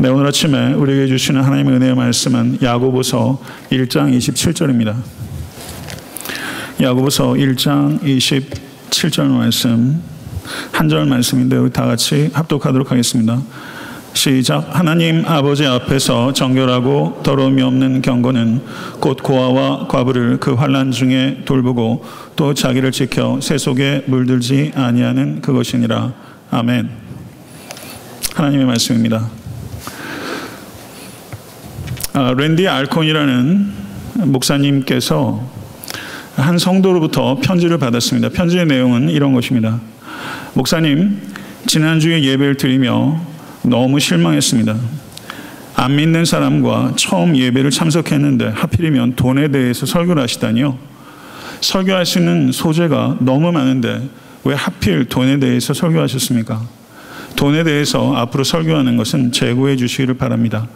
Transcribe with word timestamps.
네, 0.00 0.08
오늘 0.08 0.26
아침에 0.26 0.72
우리에게 0.72 1.08
주시는 1.08 1.42
하나님의 1.42 1.74
은혜의 1.74 1.94
말씀은 1.94 2.60
야고보서 2.62 3.38
1장 3.70 4.16
27절입니다. 4.16 4.96
야고보서 6.80 7.34
1장 7.34 8.00
27절 8.00 9.24
말씀 9.26 10.02
한 10.72 10.88
절 10.88 11.04
말씀인데 11.04 11.56
우리 11.58 11.70
다 11.70 11.84
같이 11.84 12.30
합독하도록 12.32 12.90
하겠습니다. 12.90 13.42
시작. 14.14 14.74
하나님 14.74 15.22
아버지 15.26 15.66
앞에서 15.66 16.32
정결하고 16.32 17.20
더러움이 17.22 17.60
없는 17.60 18.00
경건은 18.00 18.62
곧 19.00 19.18
고아와 19.22 19.86
과부를 19.86 20.38
그 20.40 20.54
환란 20.54 20.92
중에 20.92 21.42
돌보고 21.44 22.06
또 22.36 22.54
자기를 22.54 22.90
지켜 22.90 23.38
새 23.42 23.58
속에 23.58 24.04
물들지 24.06 24.72
아니하는 24.74 25.42
그것이니라. 25.42 26.14
아멘. 26.50 26.88
하나님의 28.34 28.64
말씀입니다. 28.64 29.39
아, 32.12 32.34
랜디 32.36 32.66
알콘이라는 32.66 33.70
목사님께서 34.24 35.48
한 36.34 36.58
성도로부터 36.58 37.36
편지를 37.40 37.78
받았습니다. 37.78 38.30
편지의 38.30 38.66
내용은 38.66 39.08
이런 39.10 39.32
것입니다. 39.32 39.80
목사님, 40.54 41.20
지난주에 41.66 42.24
예배를 42.24 42.56
드리며 42.56 43.20
너무 43.62 44.00
실망했습니다. 44.00 44.74
안 45.76 45.94
믿는 45.94 46.24
사람과 46.24 46.94
처음 46.96 47.36
예배를 47.36 47.70
참석했는데 47.70 48.48
하필이면 48.56 49.14
돈에 49.14 49.46
대해서 49.48 49.86
설교를 49.86 50.20
하시다니요. 50.24 50.76
설교할 51.60 52.04
수 52.06 52.18
있는 52.18 52.50
소재가 52.50 53.18
너무 53.20 53.52
많은데 53.52 54.08
왜 54.42 54.54
하필 54.56 55.04
돈에 55.04 55.38
대해서 55.38 55.72
설교하셨습니까? 55.74 56.60
돈에 57.36 57.62
대해서 57.62 58.16
앞으로 58.16 58.42
설교하는 58.42 58.96
것은 58.96 59.30
재고해 59.30 59.76
주시기를 59.76 60.14
바랍니다. 60.14 60.66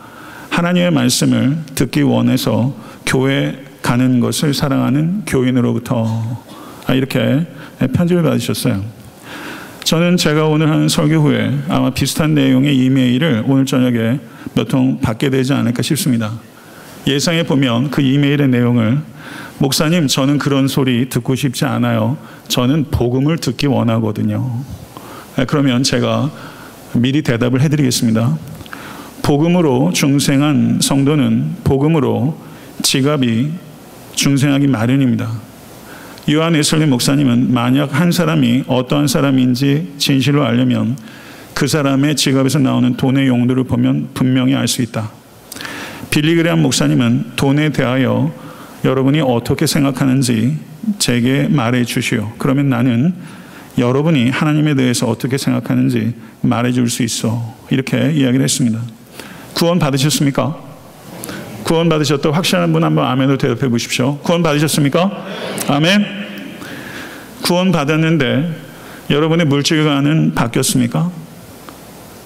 하나님의 0.55 0.93
말씀을 0.93 1.57
듣기 1.75 2.03
원해서 2.03 2.73
교회 3.05 3.61
가는 3.83 4.21
것을 4.21 4.55
사랑하는 4.55 5.25
교인으로부터 5.27 6.45
아, 6.87 6.95
이렇게 6.95 7.45
편지를 7.93 8.23
받으셨어요. 8.23 8.81
저는 9.83 10.17
제가 10.17 10.47
오늘 10.47 10.71
하는 10.71 10.89
설교 10.89 11.17
후에 11.17 11.53
아마 11.69 11.91
비슷한 11.91 12.35
내용의 12.35 12.77
이메일을 12.79 13.43
오늘 13.49 13.67
저녁에 13.67 14.21
몇 14.55 14.69
통 14.69 15.01
받게 15.01 15.29
되지 15.31 15.53
않을까 15.53 15.83
싶습니다. 15.83 16.33
예상해 17.09 17.43
보면 17.43 17.91
그 17.91 18.01
이메일의 18.01 18.47
내용을 18.49 19.01
목사님 19.59 20.07
저는 20.07 20.39
그런 20.39 20.69
소리 20.69 21.09
듣고 21.09 21.35
싶지 21.35 21.65
않아요. 21.65 22.17
저는 22.47 22.87
복음을 22.93 23.39
듣기 23.39 23.67
원하거든요. 23.67 24.63
네, 25.37 25.45
그러면 25.47 25.83
제가 25.83 26.31
미리 26.93 27.23
대답을 27.23 27.61
해드리겠습니다. 27.61 28.39
복음으로 29.25 29.91
중생한 29.95 30.81
성도는 30.83 31.57
복음으로 31.65 32.39
지갑이 32.83 33.51
중생하기 34.15 34.67
마련입니다. 34.67 35.33
요한 36.31 36.55
에슬리 36.55 36.85
목사님은 36.85 37.53
만약 37.53 37.99
한 37.99 38.13
사람이 38.13 38.65
어떠한 38.67 39.09
사람인지 39.09 39.95
진실로 39.97 40.45
알려면 40.45 40.99
그 41.55 41.67
사람의 41.67 42.17
지갑에서 42.17 42.59
나오는 42.59 42.97
돈의 42.99 43.27
용도를 43.27 43.65
보면 43.65 44.11
분명히 44.13 44.55
알 44.55 44.69
수 44.69 44.83
있다. 44.83 45.11
빌리그레한 46.11 46.61
목사님은 46.61 47.33
돈에 47.37 47.71
대하여 47.71 48.31
여러분이 48.85 49.23
어떻게 49.23 49.67
생각하는지 49.67 50.59
제게 50.99 51.49
말해 51.49 51.85
주시오. 51.85 52.33
그러면 52.37 52.69
나는 52.69 53.15
여러분이 53.79 54.29
하나님에 54.29 54.75
대해서 54.75 55.07
어떻게 55.09 55.39
생각하는지 55.39 56.13
말해 56.43 56.73
줄 56.73 56.91
수 56.91 57.03
있어. 57.03 57.55
이렇게 57.71 58.13
이야기를 58.13 58.45
했습니다. 58.45 58.81
구원 59.55 59.79
받으셨습니까? 59.79 60.57
구원 61.65 61.89
받으셨다 61.89 62.31
확신하는 62.31 62.73
분 62.73 62.85
한번 62.85 63.07
아멘으로 63.07 63.39
대답해 63.39 63.69
보십시오. 63.71 64.19
구원 64.19 64.43
받으셨습니까? 64.43 65.11
아멘. 65.69 66.05
구원 67.43 67.73
받았는데 67.73 68.55
여러분의 69.11 69.47
물질관은 69.47 70.35
바뀌었습니까? 70.35 71.11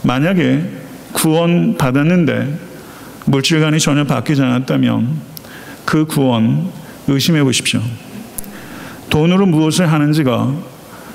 만약에 0.03 0.65
구원 1.13 1.77
받았는데 1.77 2.59
물질관이 3.27 3.79
전혀 3.79 4.05
바뀌지 4.05 4.43
않았다면 4.43 5.21
그 5.85 6.07
구원 6.07 6.71
의심해 7.09 7.43
보십시오. 7.43 7.81
돈으로 9.11 9.47
무엇을 9.47 9.91
하는지가 9.91 10.53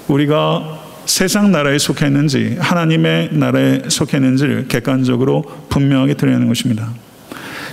우리가 0.08 0.83
세상 1.06 1.52
나라에 1.52 1.78
속했는지 1.78 2.58
하나님의 2.60 3.30
나라에 3.32 3.82
속했는지를 3.88 4.68
객관적으로 4.68 5.44
분명하게 5.70 6.14
드러내는 6.16 6.48
것입니다. 6.48 6.92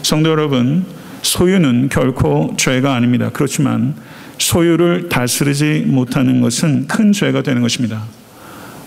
성도 0.03 0.31
여러분, 0.31 0.85
소유는 1.23 1.89
결코 1.91 2.55
죄가 2.57 2.95
아닙니다. 2.95 3.31
그렇지만 3.33 3.95
소유를 4.39 5.09
다스리지 5.09 5.85
못하는 5.87 6.41
것은 6.41 6.87
큰 6.87 7.13
죄가 7.13 7.43
되는 7.43 7.63
것입니다. 7.63 8.05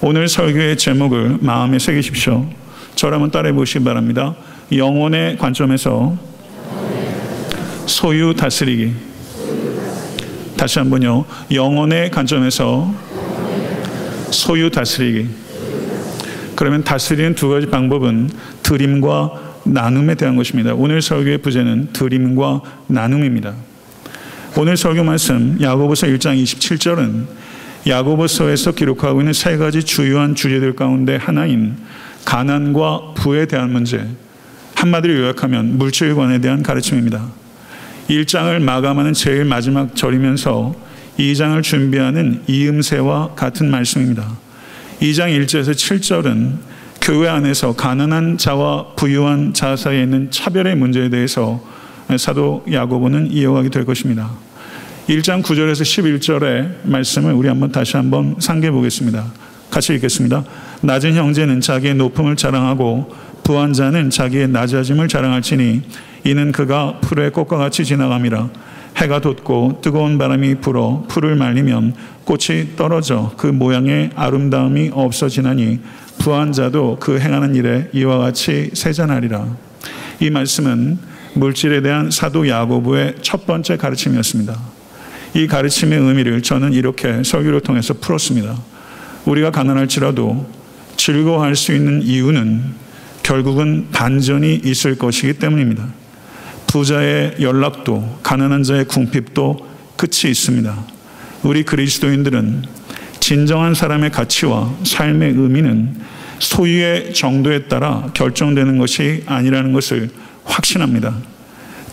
오늘 0.02 0.28
설교의 0.28 0.78
제목을 0.78 1.38
마음에 1.40 1.80
새기십시오. 1.80 2.50
한번 3.02 3.32
따라해 3.32 3.53
보시기 3.53 3.84
바랍니다. 3.84 4.36
영혼의 4.72 5.38
관점에서 5.38 6.18
소유 7.86 8.34
다스리기. 8.34 8.94
다시 10.58 10.80
한번요. 10.80 11.26
영혼의 11.52 12.12
관점에서 12.12 13.12
소유 14.34 14.70
다스리기. 14.70 15.30
그러면 16.56 16.84
다스리는 16.84 17.36
두 17.36 17.50
가지 17.50 17.68
방법은 17.68 18.30
드림과 18.64 19.54
나눔에 19.66 20.16
대한 20.16 20.36
것입니다. 20.36 20.74
오늘 20.74 21.02
설교의 21.02 21.38
부제는 21.40 21.94
드림과 21.94 22.62
나눔입니다. 22.88 23.54
오늘 24.58 24.78
설교 24.78 25.04
말씀 25.04 25.58
야고보서 25.62 26.08
1장 26.08 26.42
27절은 26.42 27.26
야고보서에서 27.88 28.74
기록하고 28.74 29.22
있는 29.22 29.34
세 29.34 29.58
가지 29.58 29.84
주요한 29.84 30.36
주제들 30.36 30.76
가운데 30.76 31.16
하나인 31.16 31.76
가난과 32.26 33.14
부에 33.16 33.46
대한 33.46 33.72
문제, 33.72 34.06
한마디로 34.76 35.16
요약하면 35.16 35.78
물질관에 35.78 36.40
대한 36.40 36.64
가르침입니다. 36.64 37.26
1장을 38.10 38.62
마감하는 38.62 39.14
제일 39.14 39.46
마지막 39.46 39.96
절이면서 39.96 40.76
2장을 41.18 41.62
준비하는 41.62 42.41
이음새와 42.47 43.35
같은 43.35 43.69
말씀입니다. 43.69 44.38
2장 45.00 45.29
1절에서 45.46 45.72
7절은 45.72 46.57
교회 47.01 47.28
안에서 47.28 47.75
가난한 47.75 48.38
자와 48.38 48.96
부유한 48.96 49.53
자 49.53 49.75
사이에 49.75 50.03
있는 50.03 50.31
차별의 50.31 50.75
문제에 50.75 51.09
대해서 51.09 51.62
사도 52.18 52.66
야고보는 52.72 53.31
이어가게 53.31 53.69
될 53.69 53.85
것입니다. 53.85 54.31
1장 55.07 55.44
9절에서 55.44 55.81
11절의 55.81 56.88
말씀을 56.90 57.34
우리 57.34 57.50
한번 57.50 57.72
다시 57.72 57.97
한번 57.97 58.35
상기해 58.40 58.72
보겠습니다. 58.72 59.25
같이 59.69 59.94
읽겠습니다. 59.96 60.46
낮은 60.81 61.16
형제는 61.16 61.59
자기의 61.59 61.96
높음을 61.96 62.35
자랑하고 62.35 63.13
부한 63.44 63.73
자는 63.73 64.09
자기의 64.09 64.47
낮아짐을 64.47 65.09
자랑할지니 65.09 65.81
이는 66.23 66.52
그가 66.53 67.00
풀의 67.02 67.31
꽃과 67.31 67.57
같이 67.57 67.84
지나감이라 67.84 68.50
해가 68.98 69.20
돋고 69.22 69.80
뜨거운 69.81 70.18
바람이 70.18 70.56
불어 70.56 71.04
풀을 71.08 71.36
말리면 71.36 71.96
꽃이 72.24 72.76
떨어져 72.76 73.34
그 73.38 73.48
모양의 73.48 74.12
아름다움이 74.16 74.92
없어지나니 74.94 75.80
부한 76.20 76.52
자도 76.54 76.98
그 77.00 77.20
행하는 77.20 77.56
일에 77.56 77.90
이와 77.94 78.20
같이 78.20 78.70
세잔하리라. 78.74 79.46
이 80.20 80.30
말씀은 80.30 81.00
물질에 81.34 81.82
대한 81.82 82.12
사도 82.12 82.48
야고보의 82.48 83.16
첫 83.22 83.46
번째 83.46 83.78
가르침이었습니다. 83.78 84.58
이 85.36 85.48
가르침의 85.48 86.00
의미를 86.00 86.44
저는 86.44 86.74
이렇게 86.74 87.24
설교를 87.24 87.62
통해서 87.62 87.96
풀었습니다. 87.96 88.56
우리가 89.26 89.52
가난할지라도 89.52 90.46
즐거워할 90.96 91.56
수 91.56 91.74
있는 91.74 92.03
이유는 92.03 92.62
결국은 93.24 93.88
반전이 93.92 94.62
있을 94.64 94.96
것이기 94.97 95.34
때문입니다. 95.34 95.88
부자의 96.73 97.35
연락도 97.40 98.17
가난한 98.23 98.64
자의 98.64 98.85
궁핍도 98.85 99.70
끝이 99.96 100.31
있습니다. 100.31 100.75
우리 101.43 101.61
그리스도인들은 101.61 102.64
진정한 103.20 103.75
사람의 103.75 104.09
가치와 104.09 104.73
삶의 104.84 105.34
의미는 105.34 105.96
소유의 106.40 107.14
정도에 107.14 107.67
따라 107.67 108.09
결정되는 108.16 108.79
것이 108.79 109.22
아니라는 109.28 109.72
것을 109.72 110.09
확신합니다. 110.46 111.14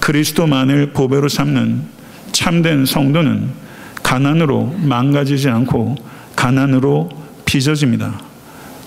그리스도만을 0.01 0.95
보배로 0.95 1.29
삼는 1.29 1.83
참된 2.33 2.87
성도는 2.87 3.51
가난으로 4.03 4.75
망가지지 4.79 5.51
않고 5.51 5.97
가난으로 6.37 7.11
빚어집니다. 7.45 8.19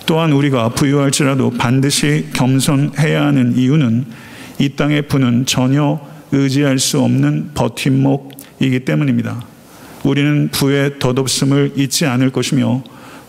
또한 0.08 0.32
우리가 0.32 0.70
부유할지라도 0.70 1.52
반드시 1.52 2.30
겸손해야 2.34 3.28
하는 3.28 3.56
이유는 3.56 4.33
이 4.64 4.70
땅의 4.78 5.10
부는 5.10 5.46
전혀 5.46 6.00
의지할 6.32 6.80
수 6.80 7.02
없는 7.02 7.52
버팀목이기 7.54 8.86
때문입니다. 8.86 9.44
우리는 10.06 10.48
부의 10.52 11.00
덧없음을 11.00 11.74
잊지 11.76 12.06
않을 12.06 12.30
것이며 12.30 12.82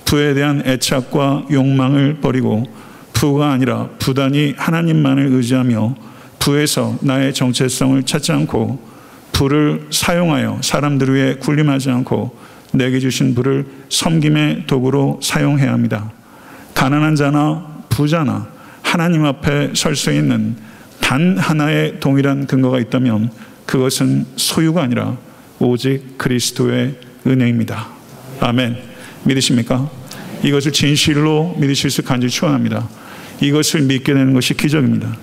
부에 0.05 0.35
대한 0.35 0.63
애착과 0.65 1.47
욕망을 1.51 2.21
버리고 2.21 2.63
부가 3.13 3.51
아니라 3.51 3.89
부단히 3.99 4.55
하나님만을 4.57 5.27
의지하며 5.33 5.97
부에서 6.39 6.99
나의 7.01 7.35
정체성을 7.35 8.01
찾지 8.05 8.31
않고 8.31 8.81
부를 9.33 9.89
사용하여 9.91 10.61
사람들 10.63 11.13
위해 11.13 11.35
군림하지 11.35 11.91
않고 11.91 12.39
내게 12.75 13.01
주신 13.01 13.35
부를 13.35 13.67
섬김의 13.89 14.69
도구로 14.69 15.19
사용해야 15.21 15.73
합니다. 15.73 16.13
가난한 16.75 17.17
자나 17.17 17.83
부자나 17.89 18.47
하나님 18.83 19.25
앞에 19.25 19.73
설 19.75 19.97
수 19.97 20.13
있는 20.13 20.74
단 21.05 21.37
하나의 21.37 22.01
동일한 22.01 22.47
근거가 22.47 22.81
있다면 22.81 23.31
그것은 23.67 24.25
소유가 24.37 24.83
아니라 24.83 25.19
오직 25.59 26.17
그리스도의 26.17 26.95
은혜입니다. 27.27 27.89
아멘. 28.41 28.79
믿으십니까? 29.25 29.91
이것을 30.43 30.73
진실로 30.73 31.55
믿으실 31.59 31.91
수 31.91 32.03
간절히 32.03 32.31
축원합니다. 32.31 32.89
이것을 33.43 33.83
믿게 33.83 34.15
되는 34.15 34.33
것이 34.33 34.55
기적입니다. 34.55 35.15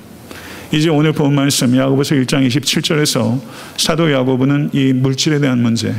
이제 0.71 0.87
오늘 0.89 1.13
본 1.13 1.33
말씀 1.33 1.75
야고보서 1.75 2.13
1장 2.13 2.47
27절에서 2.47 3.41
사도 3.77 4.11
야고보는 4.11 4.69
이 4.73 4.93
물질에 4.93 5.39
대한 5.39 5.63
문제, 5.63 5.95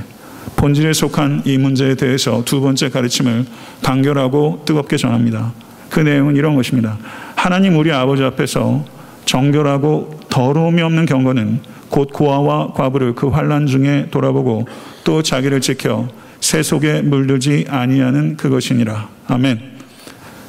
본질에 0.55 0.93
속한 0.93 1.43
이 1.45 1.59
문제에 1.59 1.97
대해서 1.97 2.45
두 2.45 2.61
번째 2.61 2.89
가르침을 2.89 3.47
간결하고 3.83 4.63
뜨겁게 4.65 4.97
전합니다. 4.97 5.53
그 5.91 5.99
내용은 5.99 6.37
이런 6.37 6.55
것입니다. 6.55 6.99
하나님 7.35 7.77
우리 7.77 7.91
아버지 7.91 8.23
앞에서 8.23 8.92
정결하고 9.33 10.21
더러움이 10.29 10.83
없는 10.83 11.07
경건은 11.07 11.61
곧 11.89 12.11
고아와 12.13 12.75
과부를 12.75 13.15
그 13.15 13.29
환란 13.29 13.67
중에 13.67 14.09
돌아보고 14.11 14.67
또 15.05 15.23
자기를 15.23 15.63
지켜 15.63 16.07
새 16.41 16.63
속에 16.63 17.01
물들지 17.01 17.65
아니하는 17.67 18.37
그것이니라. 18.37 19.09
아멘. 19.29 19.59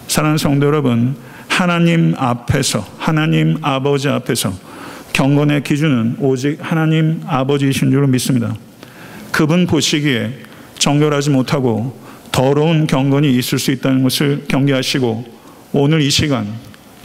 사랑하는 0.09 0.37
성도 0.37 0.67
여러분, 0.67 1.15
하나님 1.47 2.13
앞에서 2.17 2.85
하나님 2.97 3.55
아버지 3.61 4.09
앞에서 4.09 4.51
경건의 5.13 5.63
기준은 5.63 6.17
오직 6.19 6.57
하나님 6.59 7.21
아버지이신 7.25 7.89
줄로 7.89 8.05
믿습니다. 8.07 8.53
그분 9.31 9.65
보시기에 9.65 10.33
정결하지 10.77 11.29
못하고 11.29 11.97
더러운 12.33 12.85
경건이 12.85 13.33
있을 13.37 13.59
수 13.59 13.71
있다는 13.71 14.03
것을 14.03 14.43
경계하시고 14.49 15.23
오늘 15.71 16.01
이 16.01 16.09
시간 16.09 16.47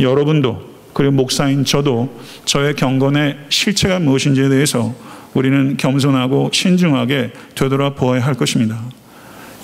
여러분도 0.01 0.68
그리고 0.93 1.13
목사인 1.13 1.65
저도 1.65 2.19
저의 2.45 2.75
경건의 2.75 3.39
실체가 3.49 3.99
무엇인지에 3.99 4.49
대해서 4.49 4.95
우리는 5.35 5.77
겸손하고 5.77 6.51
신중하게 6.53 7.33
되돌아보아야 7.55 8.25
할 8.25 8.35
것입니다. 8.35 8.83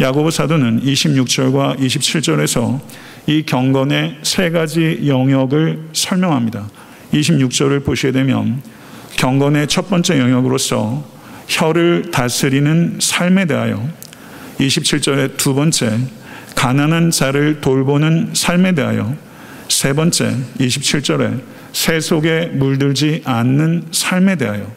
야고보 0.01 0.31
사도는 0.31 0.83
26절과 0.83 1.79
27절에서 1.79 2.81
이 3.27 3.45
경건의 3.45 4.19
세 4.23 4.51
가지 4.51 5.05
영역을 5.07 5.89
설명합니다. 5.93 6.69
26절을 7.13 7.85
보시게 7.85 8.13
되면 8.13 8.61
경건의 9.17 9.69
첫 9.69 9.89
번째 9.89 10.19
영역으로서 10.19 11.05
혀를 11.47 12.11
다스리는 12.11 12.99
삶에 13.01 13.47
대하여 13.47 13.89
27절의 14.59 15.37
두 15.37 15.55
번째 15.55 15.99
가난한 16.55 17.11
자를 17.11 17.61
돌보는 17.61 18.31
삶에 18.35 18.73
대하여 18.73 19.15
세 19.69 19.93
번째 19.93 20.37
27절에 20.59 21.41
새 21.73 22.01
속에 22.01 22.47
물들지 22.53 23.23
않는 23.25 23.87
삶에 23.91 24.37
대하여 24.37 24.71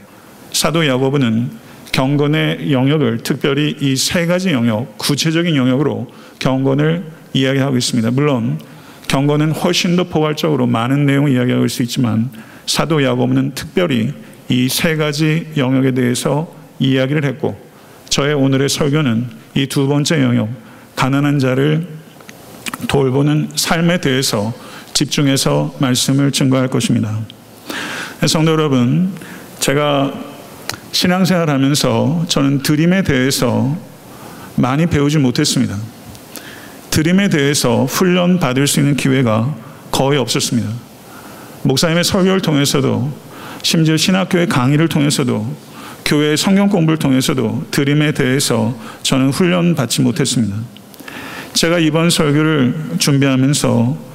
사도 0.52 0.86
야고보는 0.88 1.52
경건의 1.92 2.72
영역을 2.72 3.20
특별히 3.24 3.76
이 3.82 3.96
세 3.96 4.26
가지 4.26 4.52
영역, 4.52 4.98
구체적인 4.98 5.56
영역으로 5.56 6.08
경건을 6.40 7.04
이야기하고 7.34 7.78
있습니다. 7.78 8.12
물론 8.12 8.60
경건은 9.08 9.52
훨씬 9.52 9.96
더 9.96 10.04
포괄적으로 10.04 10.68
많은 10.68 11.06
내용을 11.06 11.32
이야기할 11.32 11.70
수 11.70 11.82
있지만 11.84 12.30
사도 12.66 13.04
야고보는 13.04 13.54
특별히 13.56 14.14
이 14.50 14.68
세 14.70 14.96
가지 14.96 15.48
영역에 15.58 15.92
대해서 15.92 16.54
이야기를 16.80 17.26
했고 17.26 17.58
저의 18.10 18.34
오늘의 18.34 18.70
설교는 18.70 19.28
이 19.56 19.66
두 19.68 19.88
번째 19.88 20.22
영역, 20.22 20.50
가난한 20.96 21.40
자를 21.40 21.88
돌보는 22.88 23.50
삶에 23.56 24.00
대해서 24.02 24.54
집중해서 24.98 25.76
말씀을 25.78 26.32
증거할 26.32 26.70
것입니다. 26.70 27.20
성도 28.26 28.54
여러분, 28.54 29.14
제가 29.60 30.12
신앙생활 30.92 31.52
하면서 31.52 32.26
저는 32.28 32.64
드림에 32.64 33.04
대해서 33.04 33.78
많이 34.56 34.88
배우지 34.88 35.20
못했습니다. 35.20 35.78
드림에 36.90 37.30
대해서 37.30 37.86
훈련 37.86 38.40
받을 38.40 38.66
수 38.66 38.80
있는 38.80 38.96
기회가 38.96 39.54
거의 39.92 40.18
없었습니다. 40.18 40.68
목사님의 41.62 42.04
설교를 42.04 42.42
통해서도 42.42 43.16
심지어 43.62 43.98
신학교의 43.98 44.48
강의를 44.48 44.88
통해서도 44.88 45.56
교회 46.06 46.36
성경 46.36 46.70
공부를 46.70 46.98
통해서도 46.98 47.68
드림에 47.70 48.14
대해서 48.14 48.76
저는 49.04 49.30
훈련 49.30 49.76
받지 49.76 50.02
못했습니다. 50.02 50.56
제가 51.54 51.78
이번 51.78 52.10
설교를 52.10 52.96
준비하면서 52.98 54.08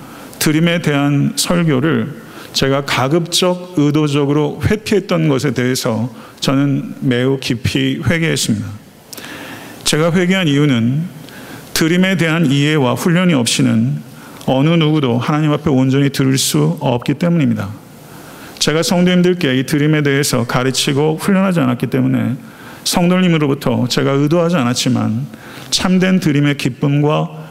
드림에 0.43 0.83
대한 0.83 1.35
설교를 1.37 2.17
제가 2.53 2.85
가급적 2.85 3.75
의도적으로 3.77 4.61
회피했던 4.65 5.29
것에 5.29 5.53
대해서 5.53 6.13
저는 6.41 6.97
매우 6.99 7.39
깊이 7.39 8.01
회개했습니다. 8.05 8.67
제가 9.85 10.11
회개한 10.11 10.49
이유는 10.49 11.05
드림에 11.75 12.17
대한 12.17 12.47
이해와 12.47 12.95
훈련이 12.95 13.35
없이는 13.35 13.99
어느 14.47 14.71
누구도 14.71 15.17
하나님 15.17 15.53
앞에 15.53 15.71
온전히 15.71 16.11
들을 16.11 16.37
수 16.37 16.77
없기 16.81 17.15
때문입니다. 17.15 17.69
제가 18.59 18.83
성도님들께 18.83 19.61
이 19.61 19.63
드림에 19.65 20.03
대해서 20.03 20.45
가르치고 20.45 21.19
훈련하지 21.21 21.61
않았기 21.61 21.87
때문에 21.87 22.35
성도님으로부터 22.83 23.87
제가 23.87 24.11
의도하지 24.11 24.57
않았지만 24.57 25.25
참된 25.71 26.19
드림의 26.19 26.57
기쁨과 26.57 27.42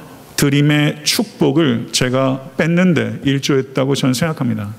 드림의 0.41 1.01
축복을 1.03 1.89
제가 1.91 2.49
뺐는데 2.57 3.19
일조했다고 3.23 3.93
저는 3.93 4.15
생각합니다. 4.15 4.73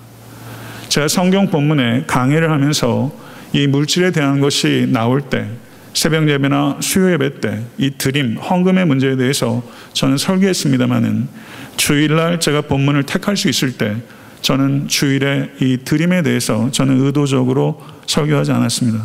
제가 0.88 1.06
성경 1.06 1.50
본문에 1.50 2.04
강의를 2.08 2.50
하면서 2.50 3.12
이 3.52 3.68
물질에 3.68 4.10
대한 4.10 4.40
것이 4.40 4.88
나올 4.90 5.20
때 5.20 5.46
새벽 5.94 6.28
예배나 6.28 6.78
수요 6.80 7.12
예배 7.12 7.40
때 7.40 7.64
이 7.78 7.92
드림, 7.96 8.38
헌금의 8.38 8.86
문제에 8.86 9.14
대해서 9.14 9.62
저는 9.92 10.16
설계했습니다만은 10.16 11.28
주일날 11.76 12.40
제가 12.40 12.62
본문을 12.62 13.04
택할 13.04 13.36
수 13.36 13.48
있을 13.48 13.78
때 13.78 13.94
저는 14.40 14.88
주일에 14.88 15.52
이 15.60 15.78
드림에 15.84 16.22
대해서 16.22 16.72
저는 16.72 17.04
의도적으로 17.06 17.80
설교하지 18.08 18.50
않았습니다. 18.50 19.04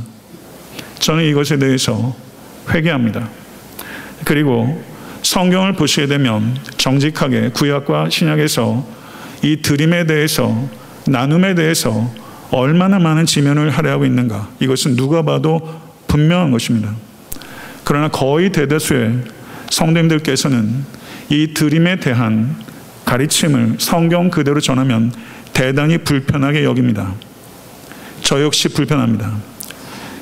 저는 0.98 1.24
이것에 1.26 1.60
대해서 1.60 2.16
회개합니다. 2.72 3.30
그리고 4.26 4.97
성경을 5.28 5.74
보시게 5.74 6.08
되면 6.08 6.58
정직하게 6.78 7.50
구약과 7.50 8.10
신약에서 8.10 8.88
이 9.44 9.62
드림에 9.62 10.06
대해서 10.06 10.70
나눔에 11.06 11.54
대해서 11.54 12.10
얼마나 12.50 12.98
많은 12.98 13.26
지면을 13.26 13.70
할애하고 13.70 14.06
있는가 14.06 14.48
이것은 14.62 14.96
누가 14.96 15.24
봐도 15.24 15.82
분명한 16.08 16.52
것입니다. 16.52 16.96
그러나 17.84 18.08
거의 18.08 18.54
대다수의 18.54 19.20
성도님들께서는 19.70 20.86
이 21.30 21.54
드림에 21.54 21.98
대한 21.98 22.56
가르침을 23.04 23.76
성경 23.80 24.30
그대로 24.30 24.62
전하면 24.62 25.12
대단히 25.52 25.98
불편하게 25.98 26.64
여깁니다. 26.64 27.14
저 28.22 28.42
역시 28.42 28.70
불편합니다. 28.70 29.36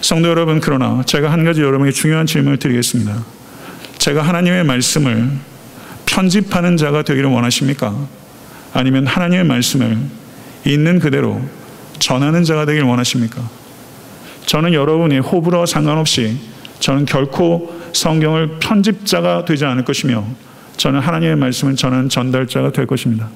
성도 0.01 0.29
여러분, 0.29 0.59
그러나 0.59 1.03
제가 1.05 1.31
한 1.31 1.43
가지 1.45 1.61
여러분에게 1.61 1.93
중요한 1.93 2.25
질문을 2.25 2.57
드리겠습니다. 2.57 3.23
제가 4.05 4.21
하나님의 4.21 4.63
말씀을 4.65 5.31
편집하는 6.05 6.77
자가 6.77 7.01
되기를 7.01 7.27
원하십니까? 7.27 8.07
아니면 8.71 9.07
하나님의 9.07 9.45
말씀을 9.45 9.97
있는 10.63 10.99
그대로 10.99 11.41
전하는 11.97 12.43
자가 12.43 12.67
되길 12.67 12.83
원하십니까? 12.83 13.41
저는 14.45 14.75
여러분이 14.75 15.17
호불호 15.17 15.65
상관없이 15.65 16.37
저는 16.79 17.05
결코 17.05 17.81
성경을 17.93 18.59
편집자가 18.59 19.43
되지 19.43 19.65
않을 19.65 19.83
것이며 19.85 20.23
저는 20.77 20.99
하나님의 20.99 21.37
말씀을 21.37 21.75
전하는 21.75 22.07
전달자가 22.07 22.71
될 22.73 22.85
것입니다. 22.85 23.27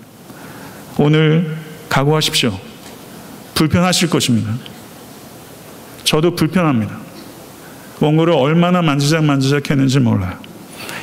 오늘 0.99 1.57
각오하십시오. 1.89 2.55
불편하실 3.55 4.11
것입니다. 4.11 4.53
저도 6.03 6.35
불편합니다. 6.35 6.95
원고를 8.01 8.35
얼마나 8.35 8.83
만지작 8.83 9.23
만지작 9.23 9.71
했는지 9.71 9.99
몰라요. 9.99 10.48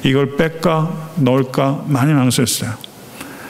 이걸 0.06 0.36
뺄까 0.36 1.10
넣을까 1.16 1.84
많이 1.88 2.12
망설였어요. 2.12 2.72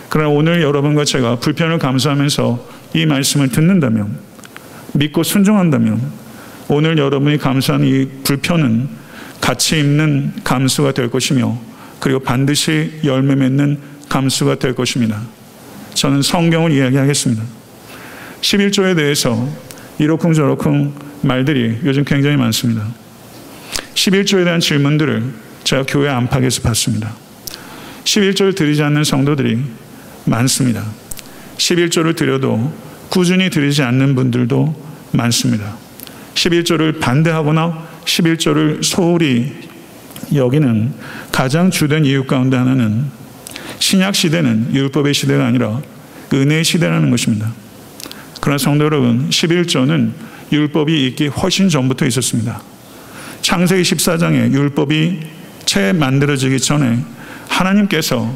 그러나 0.08 0.30
오늘 0.30 0.62
여러분과 0.62 1.04
제가 1.04 1.36
불편을 1.36 1.78
감수하면서 1.78 2.66
이 2.94 3.04
말씀을 3.04 3.48
듣는다면 3.48 4.18
믿고 4.94 5.22
순종한다면 5.22 6.00
오늘 6.68 6.96
여러분이 6.96 7.36
감수한 7.36 7.84
이 7.84 8.08
불편은 8.24 8.88
가치 9.42 9.78
있는 9.78 10.32
감수가 10.44 10.92
될 10.92 11.10
것이며 11.10 11.58
그리고 12.00 12.20
반드시 12.20 13.00
열매 13.04 13.34
맺는 13.34 13.78
감수가 14.08 14.54
될 14.54 14.74
것입니다. 14.74 15.20
저는 15.92 16.22
성경을 16.22 16.72
이야기하겠습니다. 16.72 17.42
11조에 18.40 18.96
대해서 18.96 19.46
이러쿵저러쿵 19.98 20.94
말들이 21.20 21.78
요즘 21.84 22.04
굉장히 22.04 22.36
많습니다. 22.36 22.86
11조에 23.94 24.44
대한 24.44 24.60
질문들을 24.60 25.45
제가 25.66 25.82
교회 25.88 26.08
안팎에서 26.08 26.62
받습니다. 26.62 27.12
11조를 28.04 28.54
드리지 28.54 28.84
않는 28.84 29.02
성도들이 29.02 29.58
많습니다. 30.24 30.84
11조를 31.56 32.14
드려도 32.14 32.72
꾸준히 33.08 33.50
드리지 33.50 33.82
않는 33.82 34.14
분들도 34.14 34.80
많습니다. 35.10 35.76
11조를 36.34 37.00
반대하거나 37.00 37.84
11조를 38.04 38.84
소홀히 38.84 39.54
여기는 40.32 40.92
가장 41.32 41.72
주된 41.72 42.04
이유 42.04 42.24
가운데 42.26 42.56
하나는 42.56 43.06
신약 43.80 44.14
시대는 44.14 44.72
율법의 44.72 45.14
시대가 45.14 45.46
아니라 45.46 45.80
은혜의 46.32 46.62
시대라는 46.62 47.10
것입니다. 47.10 47.52
그러나 48.40 48.58
성도 48.58 48.84
여러분, 48.84 49.28
11조는 49.30 50.12
율법이 50.52 51.06
있기 51.08 51.26
훨씬 51.26 51.68
전부터 51.68 52.06
있었습니다. 52.06 52.62
창세기 53.42 53.82
14장에 53.82 54.52
율법이 54.52 55.35
채 55.66 55.92
만들어지기 55.92 56.58
전에 56.60 57.04
하나님께서 57.48 58.32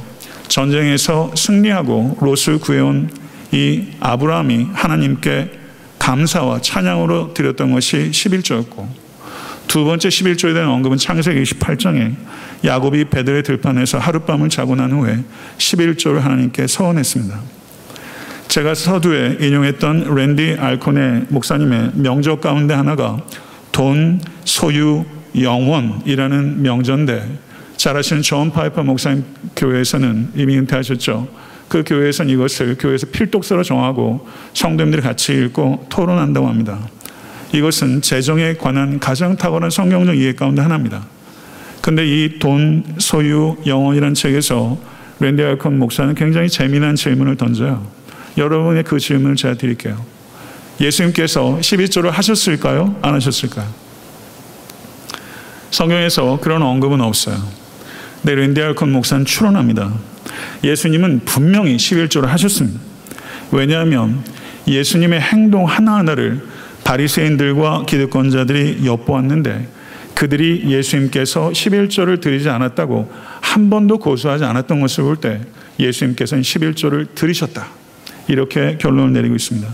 전쟁에서 0.49 1.33
승리하고 1.35 2.19
롯을 2.21 2.59
구해온 2.61 3.11
이 3.53 3.87
아브라함이 4.01 4.69
하나님께 4.73 5.53
감사와 5.99 6.61
찬양으로 6.61 7.35
드렸던 7.35 7.73
것이 7.73 8.11
11조였고 8.11 8.89
두 9.69 9.85
번째 9.85 10.09
11조에 10.09 10.53
대한 10.53 10.69
언급은 10.69 10.97
창세기 10.97 11.43
28장에 11.45 12.15
야곱이 12.65 13.05
베들의 13.05 13.45
들판에서 13.45 13.99
하룻밤을 13.99 14.49
자고 14.49 14.75
난 14.75 14.91
후에 14.91 15.23
11조를 15.59 16.19
하나님께 16.19 16.67
서원했습니다. 16.67 17.41
제가 18.49 18.75
서두에 18.75 19.37
인용했던 19.41 20.13
랜디 20.13 20.57
알코네 20.59 21.27
목사님의 21.29 21.93
명적 21.95 22.41
가운데 22.41 22.75
하나가 22.75 23.19
돈, 23.71 24.21
소유, 24.45 25.05
영원이라는 25.39 26.63
명전데 26.63 27.39
잘 27.77 27.97
아시는 27.97 28.23
존 28.23 28.51
파이퍼 28.51 28.83
목사님 28.83 29.25
교회에서는 29.57 30.33
이미 30.37 30.59
은퇴하셨죠. 30.59 31.29
그 31.69 31.85
교회에서는 31.87 32.33
이것을 32.35 32.77
교회에서 32.79 33.07
필독서로 33.07 33.63
정하고 33.63 34.27
성도님들이 34.55 35.03
같이 35.03 35.33
읽고 35.33 35.87
토론한다고 35.89 36.49
합니다. 36.49 36.79
이것은 37.53 38.03
재정에 38.03 38.55
관한 38.55 38.99
가장 38.99 39.37
탁월한 39.37 39.71
성경적 39.71 40.17
이해 40.17 40.35
가운데 40.35 40.63
하나입니다. 40.63 41.07
근데 41.81 42.07
이 42.07 42.39
돈, 42.39 42.85
소유, 42.99 43.57
영원이라는 43.65 44.15
책에서 44.15 44.79
랜디 45.21 45.43
알콘 45.43 45.79
목사는 45.79 46.15
굉장히 46.15 46.49
재미난 46.49 46.97
질문을 46.97 47.37
던져요. 47.37 47.87
여러분의 48.37 48.85
그 48.85 48.99
질문을 48.99 49.37
제가 49.37 49.55
드릴게요. 49.55 50.05
예수님께서 50.81 51.59
12조를 51.61 52.11
하셨을까요? 52.11 52.97
안 53.03 53.15
하셨을까요? 53.15 53.90
성경에서 55.71 56.39
그런 56.41 56.63
언급은 56.63 57.01
없어요. 57.01 57.37
네, 58.23 58.35
랜디 58.35 58.61
알콘 58.61 58.93
목사는 58.93 59.25
추론합니다. 59.25 59.93
예수님은 60.65 61.23
분명히 61.25 61.77
11조를 61.77 62.27
하셨습니다. 62.27 62.81
왜냐하면 63.51 64.23
예수님의 64.69 65.21
행동 65.21 65.65
하나하나를 65.65 66.41
바리새인들과 66.85 67.85
기득권자들이 67.87 68.85
엿보았는데 68.85 69.69
그들이 70.15 70.65
예수님께서 70.67 71.51
11조를 71.51 72.21
드리지 72.21 72.51
않았다고 72.51 73.11
한 73.41 73.71
번도 73.71 73.99
고소하지 73.99 74.45
않았던 74.45 74.81
것을 74.81 75.05
볼 75.05 75.17
때 75.17 75.41
예수님께서는 75.79 76.43
11조를 76.43 77.15
드리셨다. 77.15 77.69
이렇게 78.29 78.77
결론을 78.79 79.15
내리고 79.15 79.35
있습니다. 79.35 79.67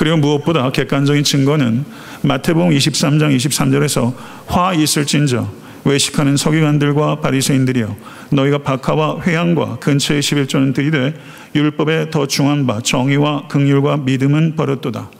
그리고 0.00 0.16
무엇보다 0.16 0.70
객관적인 0.70 1.24
증거는 1.24 1.84
마태복음 2.22 2.70
23장 2.70 3.36
23절에서 3.36 4.14
화 4.46 4.72
있을진저 4.72 5.46
외식하는 5.84 6.38
서기관들과 6.38 7.20
바리새인들이여 7.20 7.96
너희가 8.30 8.62
박하와 8.62 9.20
회양과 9.20 9.76
근처의 9.80 10.22
11조는 10.22 10.72
들이되 10.72 11.12
율법에 11.54 12.08
더 12.08 12.26
중한 12.26 12.66
바 12.66 12.80
정의와 12.80 13.48
긍휼과 13.48 13.98
믿음은 13.98 14.56
버렸도다. 14.56 15.10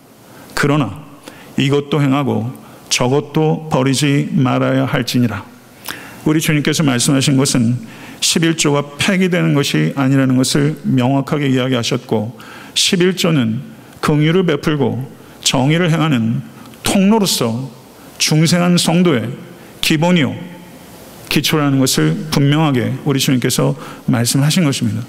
그러나 0.55 1.05
이것도 1.59 2.01
행하고 2.01 2.51
저것도 2.89 3.69
버리지 3.71 4.31
말아야 4.33 4.87
할지니라. 4.87 5.45
우리 6.25 6.41
주님께서 6.41 6.85
말씀하신 6.85 7.37
것은 7.37 7.77
11조가 8.21 8.97
폐기되는 8.97 9.53
것이 9.53 9.93
아니라는 9.95 10.39
것을 10.39 10.79
명확하게 10.85 11.49
이야기하셨고 11.49 12.39
11조는 12.73 13.80
긍휼을 14.00 14.45
베풀고 14.45 15.11
정의를 15.42 15.90
행하는 15.90 16.42
통로로서 16.83 17.71
중생한 18.19 18.76
성도의 18.76 19.30
기본이요 19.80 20.35
기초라는 21.28 21.78
것을 21.78 22.26
분명하게 22.30 22.95
우리 23.04 23.19
주님께서 23.21 23.76
말씀하신 24.07 24.64
것입니다. 24.64 25.02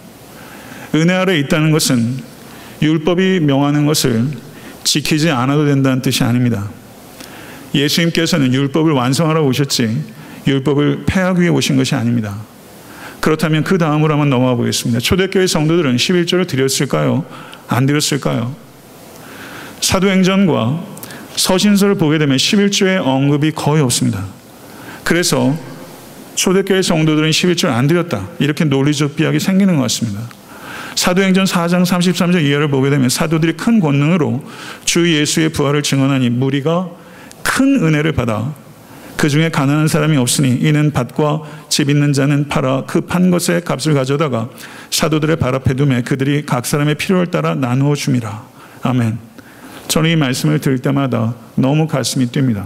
은혜 0.95 1.13
아래 1.13 1.37
있다는 1.39 1.71
것은 1.71 2.17
율법이 2.81 3.41
명하는 3.41 3.85
것을 3.85 4.27
지키지 4.83 5.29
않아도 5.29 5.65
된다는 5.65 6.01
뜻이 6.01 6.23
아닙니다. 6.23 6.69
예수님께서는 7.73 8.53
율법을 8.53 8.91
완성하러 8.91 9.43
오셨지 9.43 10.03
율법을 10.47 11.03
폐하기 11.05 11.41
위해 11.41 11.49
오신 11.49 11.77
것이 11.77 11.95
아닙니다. 11.95 12.37
그렇다면 13.19 13.63
그 13.63 13.77
다음으로 13.77 14.13
한번 14.13 14.29
넘어가 14.29 14.55
보겠습니다. 14.55 14.99
초대교회 14.99 15.47
성도들은 15.47 15.95
11조를 15.95 16.47
드렸을까요? 16.47 17.25
안 17.67 17.85
드렸을까요? 17.85 18.55
사도행전과 19.81 20.83
서신서를 21.35 21.95
보게 21.95 22.17
되면 22.17 22.37
11조의 22.37 23.05
언급이 23.05 23.51
거의 23.51 23.81
없습니다. 23.81 24.23
그래서 25.03 25.55
초대교회 26.35 26.81
성도들은 26.81 27.29
11조를 27.29 27.71
안 27.71 27.87
드렸다. 27.87 28.27
이렇게 28.39 28.63
논리적 28.63 29.15
비약이 29.15 29.39
생기는 29.39 29.75
것 29.75 29.81
같습니다. 29.83 30.21
사도행전 30.95 31.45
4장 31.45 31.85
33절 31.85 32.43
이하를 32.43 32.69
보게 32.69 32.89
되면 32.89 33.09
사도들이 33.09 33.53
큰 33.53 33.79
권능으로 33.79 34.43
주 34.85 35.11
예수의 35.13 35.49
부활을 35.49 35.83
증언하니 35.83 36.29
무리가 36.29 36.89
큰 37.43 37.83
은혜를 37.83 38.11
받아 38.11 38.53
그 39.17 39.29
중에 39.29 39.49
가난한 39.49 39.87
사람이 39.87 40.17
없으니 40.17 40.57
이는 40.61 40.91
밭과 40.91 41.41
집 41.69 41.89
있는 41.89 42.11
자는 42.11 42.47
팔아 42.47 42.85
그 42.87 43.01
판 43.01 43.29
것의 43.29 43.63
값을 43.63 43.93
가져다가 43.93 44.49
사도들의 44.89 45.37
발 45.37 45.55
앞에 45.55 45.75
두매 45.75 46.01
그들이 46.01 46.45
각 46.45 46.65
사람의 46.65 46.95
필요를 46.95 47.27
따라 47.27 47.55
나누어 47.55 47.95
줍니다. 47.95 48.43
아멘. 48.81 49.30
저는 49.91 50.09
이 50.09 50.15
말씀을 50.15 50.59
들을 50.59 50.79
때마다 50.79 51.35
너무 51.55 51.85
가슴이 51.85 52.27
뜁니다. 52.27 52.65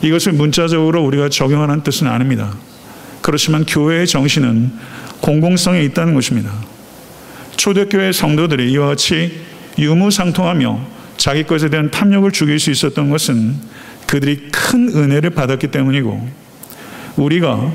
이것을 0.00 0.32
문자적으로 0.32 1.04
우리가 1.04 1.28
적용하는 1.28 1.82
뜻은 1.82 2.06
아닙니다. 2.06 2.50
그렇지만 3.20 3.66
교회의 3.66 4.06
정신은 4.06 4.72
공공성에 5.20 5.82
있다는 5.82 6.14
것입니다. 6.14 6.50
초대교회 7.58 8.12
성도들이 8.12 8.72
이와 8.72 8.86
같이 8.86 9.42
유무상통하며 9.78 10.80
자기 11.18 11.42
것에 11.42 11.68
대한 11.68 11.90
탐욕을 11.90 12.32
죽일 12.32 12.58
수 12.58 12.70
있었던 12.70 13.10
것은 13.10 13.54
그들이 14.06 14.48
큰 14.50 14.88
은혜를 14.88 15.28
받았기 15.28 15.66
때문이고 15.66 16.26
우리가 17.16 17.70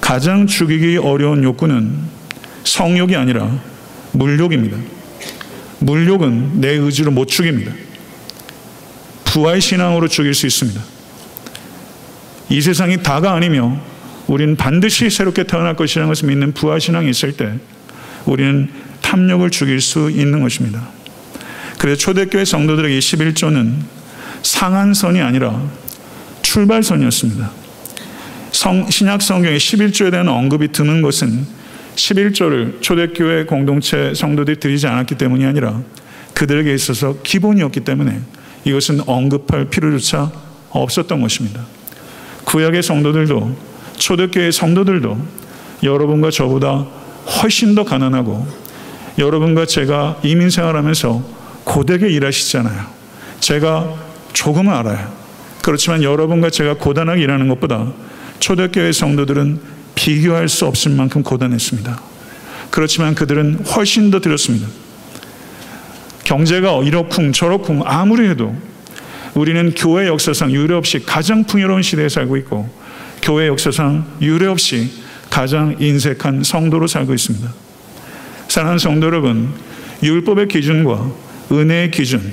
가장 0.00 0.48
죽이기 0.48 0.96
어려운 0.96 1.44
욕구는 1.44 1.96
성욕이 2.64 3.14
아니라 3.14 3.56
물욕입니다. 4.10 5.01
물욕은 5.82 6.60
내 6.60 6.70
의지로 6.70 7.10
못 7.10 7.26
죽입니다. 7.26 7.72
부활 9.24 9.60
신앙으로 9.60 10.08
죽일 10.08 10.34
수 10.34 10.46
있습니다. 10.46 10.80
이 12.50 12.60
세상이 12.60 13.02
다가 13.02 13.32
아니며 13.32 13.80
우리는 14.26 14.56
반드시 14.56 15.10
새롭게 15.10 15.44
태어날 15.44 15.74
것이라는 15.74 16.08
것을 16.08 16.28
믿는 16.28 16.52
부활 16.52 16.80
신앙이 16.80 17.10
있을 17.10 17.32
때 17.32 17.58
우리는 18.26 18.70
탐욕을 19.00 19.50
죽일 19.50 19.80
수 19.80 20.10
있는 20.10 20.42
것입니다. 20.42 20.88
그래서 21.78 21.98
초대교회 21.98 22.44
성도들에게 22.44 22.98
11조는 22.98 23.74
상한선이 24.42 25.20
아니라 25.20 25.62
출발선이었습니다. 26.42 27.50
성, 28.52 28.88
신약 28.88 29.22
성경에 29.22 29.56
11조에 29.56 30.10
대한 30.10 30.28
언급이 30.28 30.68
드는 30.68 31.02
것은 31.02 31.46
11조를 31.94 32.80
초대교회 32.80 33.44
공동체 33.44 34.14
성도들이 34.14 34.60
드리지 34.60 34.86
않았기 34.86 35.16
때문이 35.16 35.44
아니라 35.44 35.80
그들에게 36.34 36.72
있어서 36.74 37.16
기본이었기 37.22 37.80
때문에 37.80 38.20
이것은 38.64 39.00
언급할 39.06 39.66
필요조차 39.66 40.30
없었던 40.70 41.20
것입니다. 41.20 41.64
구약의 42.44 42.82
성도들도 42.82 43.56
초대교회 43.96 44.50
성도들도 44.50 45.18
여러분과 45.82 46.30
저보다 46.30 46.86
훨씬 47.42 47.74
더 47.74 47.84
가난하고 47.84 48.46
여러분과 49.18 49.66
제가 49.66 50.20
이민 50.22 50.50
생활하면서 50.50 51.22
고되게 51.64 52.08
일하시잖아요. 52.08 52.86
제가 53.40 53.94
조금은 54.32 54.72
알아요. 54.72 55.12
그렇지만 55.62 56.02
여러분과 56.02 56.50
제가 56.50 56.74
고단하게 56.74 57.22
일하는 57.22 57.48
것보다 57.48 57.92
초대교회 58.40 58.92
성도들은 58.92 59.71
비교할 60.02 60.48
수 60.48 60.66
없을 60.66 60.90
만큼 60.90 61.22
고단했습니다. 61.22 62.00
그렇지만 62.70 63.14
그들은 63.14 63.64
훨씬 63.64 64.10
더 64.10 64.18
드렸습니다. 64.18 64.66
경제가 66.24 66.82
이렇쿵 66.82 67.32
저렇쿵 67.32 67.82
아무리 67.84 68.28
해도 68.28 68.52
우리는 69.34 69.72
교회 69.76 70.08
역사상 70.08 70.50
유례 70.50 70.74
없이 70.74 70.98
가장 70.98 71.44
풍요로운 71.44 71.82
시대에 71.82 72.08
살고 72.08 72.36
있고 72.38 72.68
교회 73.22 73.46
역사상 73.46 74.18
유례 74.20 74.48
없이 74.48 74.90
가장 75.30 75.76
인색한 75.78 76.42
성도로 76.42 76.88
살고 76.88 77.14
있습니다. 77.14 77.48
사랑하는 78.48 78.78
성도 78.80 79.06
여러분, 79.06 79.54
율법의 80.02 80.48
기준과 80.48 81.12
은혜의 81.52 81.92
기준, 81.92 82.32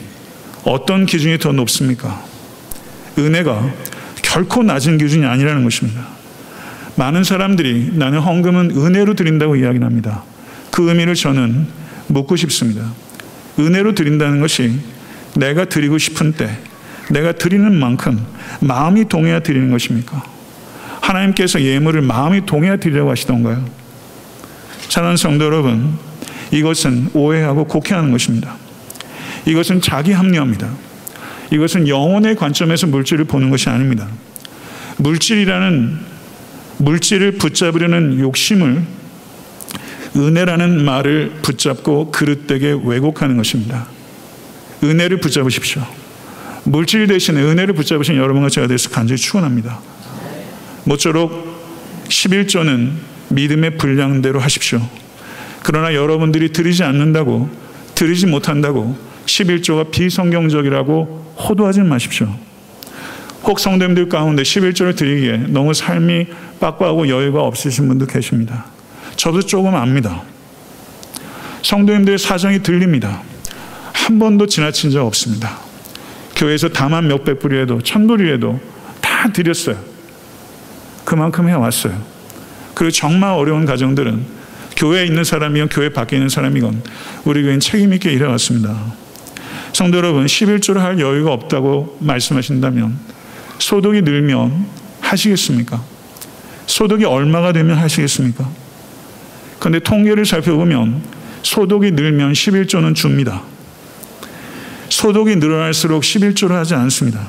어떤 0.63 1.05
기준이 1.05 1.38
더 1.38 1.51
높습니까? 1.51 2.25
은혜가 3.17 3.73
결코 4.23 4.63
낮은 4.63 4.97
기준이 4.97 5.25
아니라는 5.25 5.63
것입니다. 5.63 6.18
많은 7.00 7.24
사람들이 7.24 7.91
나는 7.94 8.20
헌금은 8.20 8.72
은혜로 8.72 9.13
드린다고 9.13 9.56
이야기합니다. 9.56 10.22
그 10.70 10.89
의미를 10.89 11.15
저는 11.15 11.65
묻고 12.08 12.36
싶습니다. 12.36 12.91
은혜로 13.58 13.96
드린다는 13.96 14.41
것이 14.41 14.77
내가 15.38 15.63
드리고 15.63 15.98
싶은 15.98 16.34
때, 16.34 16.50
내가 17.10 17.32
드리는 17.32 17.74
만큼 17.74 18.20
마음이 18.60 19.08
동해야 19.08 19.39
드리는 19.39 19.72
것입니까? 19.72 20.22
하나님께서 21.00 21.62
예물을 21.62 22.01
마음이 22.01 22.46
동해야 22.46 22.75
드리라고 22.75 23.12
하시던가요? 23.12 23.63
사랑하는 24.89 25.15
성도 25.15 25.46
여러분, 25.46 25.98
이것은 26.51 27.12
오해하고 27.13 27.63
곡해하는 27.65 28.12
것입니다. 28.12 28.58
이것은 29.46 29.79
자기 29.79 30.12
합리화입니다. 30.12 30.70
이것은 31.51 31.88
영혼의 31.88 32.36
관점에서 32.36 32.88
물질을 32.88 33.24
보는 33.24 33.50
것이 33.50 33.70
아닙니다. 33.70 34.06
물질이라는 34.98 36.09
물질을 36.79 37.33
붙잡으려는 37.33 38.19
욕심을 38.19 38.81
은혜라는 40.15 40.83
말을 40.83 41.33
붙잡고 41.41 42.12
그릇되게 42.12 42.77
왜곡하는 42.83 43.38
것입니다. 43.38 43.88
은혜를 44.83 45.19
붙잡으십시오. 45.19 45.86
물질 46.63 47.07
대신에 47.07 47.41
은혜를 47.41 47.74
붙잡으신 47.74 48.15
여러분과 48.15 48.50
제가 48.50 48.67
돼서 48.67 48.89
간절히 48.89 49.19
축원합니다. 49.19 49.79
모쪼록 50.86 52.07
11조는 52.07 52.91
믿음의 53.29 53.77
분량대로 53.77 54.39
하십시오. 54.39 54.81
그러나 55.63 55.93
여러분들이 55.93 56.51
드리지 56.51 56.83
않는다고 56.83 57.50
드리지 57.93 58.25
못한다고 58.25 58.98
11조가 59.25 59.91
비성경적이라고 59.91 61.36
호도하지 61.38 61.81
마십시오. 61.81 62.33
혹 63.43 63.60
성도님들 63.60 64.10
가운데 64.10 64.43
11조를 64.43 64.96
드리기에 64.96 65.38
너무 65.48 65.74
삶이 65.74 66.27
빡빡하고 66.60 67.08
여유가 67.08 67.41
없으신 67.43 67.88
분도 67.88 68.05
계십니다. 68.05 68.65
저도 69.15 69.41
조금 69.41 69.75
압니다. 69.75 70.24
성도님들의 71.62 72.17
사정이 72.19 72.63
들립니다. 72.63 73.22
한 73.93 74.19
번도 74.19 74.48
지나친 74.48 74.91
적 74.91 75.05
없습니다. 75.05 75.60
교회에서 76.36 76.69
다만 76.69 77.08
몇백 77.08 77.39
불이라도 77.39 77.81
천불이라도 77.81 78.60
다 79.01 79.31
드렸어요. 79.31 79.77
그만큼 81.03 81.50
해왔어요. 81.50 82.01
그리고 82.74 82.91
정말 82.91 83.31
어려운 83.31 83.65
가정들은 83.65 84.39
교회에 84.77 85.05
있는 85.05 85.24
사람이건 85.24 85.67
교회 85.69 85.89
밖에 85.89 86.15
있는 86.15 86.29
사람이건 86.29 86.81
우리 87.25 87.41
교회는 87.41 87.60
책임있게 87.60 88.13
일해왔습니다. 88.13 88.93
성도 89.74 89.98
여러분 89.98 90.25
11조를 90.25 90.77
할 90.77 91.00
여유가 91.00 91.34
없다고 91.34 91.98
말씀하신다면 92.00 92.98
소득이 93.60 94.01
늘면 94.01 94.66
하시겠습니까? 95.01 95.82
소득이 96.66 97.06
얼마가 97.06 97.51
되면 97.51 97.78
하시겠습니까? 97.78 98.50
그런데 99.60 99.80
통계를 99.80 100.25
살펴보면 100.25 101.01
소득이 101.44 101.92
늘면 101.92 102.34
11조는 102.34 102.96
줍니다. 102.96 103.44
소득이 104.89 105.36
늘어날수록 105.36 106.04
11조를 106.04 106.51
하지 106.51 106.74
않습니다. 106.75 107.28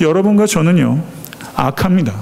여러분과 0.00 0.46
저는요, 0.46 1.02
악합니다. 1.54 2.14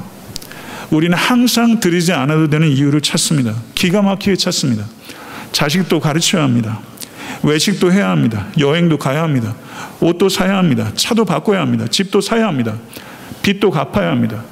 우리는 0.90 1.16
항상 1.16 1.80
드리지 1.80 2.12
않아도 2.12 2.48
되는 2.48 2.68
이유를 2.68 3.00
찾습니다. 3.00 3.54
기가 3.74 4.02
막히게 4.02 4.36
찾습니다. 4.36 4.84
자식도 5.52 6.00
가르쳐야 6.00 6.42
합니다. 6.42 6.80
외식도 7.44 7.92
해야 7.92 8.10
합니다. 8.10 8.46
여행도 8.58 8.96
가야 8.98 9.22
합니다. 9.22 9.54
옷도 10.00 10.28
사야 10.28 10.56
합니다. 10.56 10.90
차도 10.94 11.24
바꿔야 11.24 11.60
합니다. 11.60 11.86
집도 11.88 12.20
사야 12.20 12.46
합니다. 12.46 12.76
빚도 13.42 13.70
갚아야 13.70 14.10
합니다. 14.10 14.42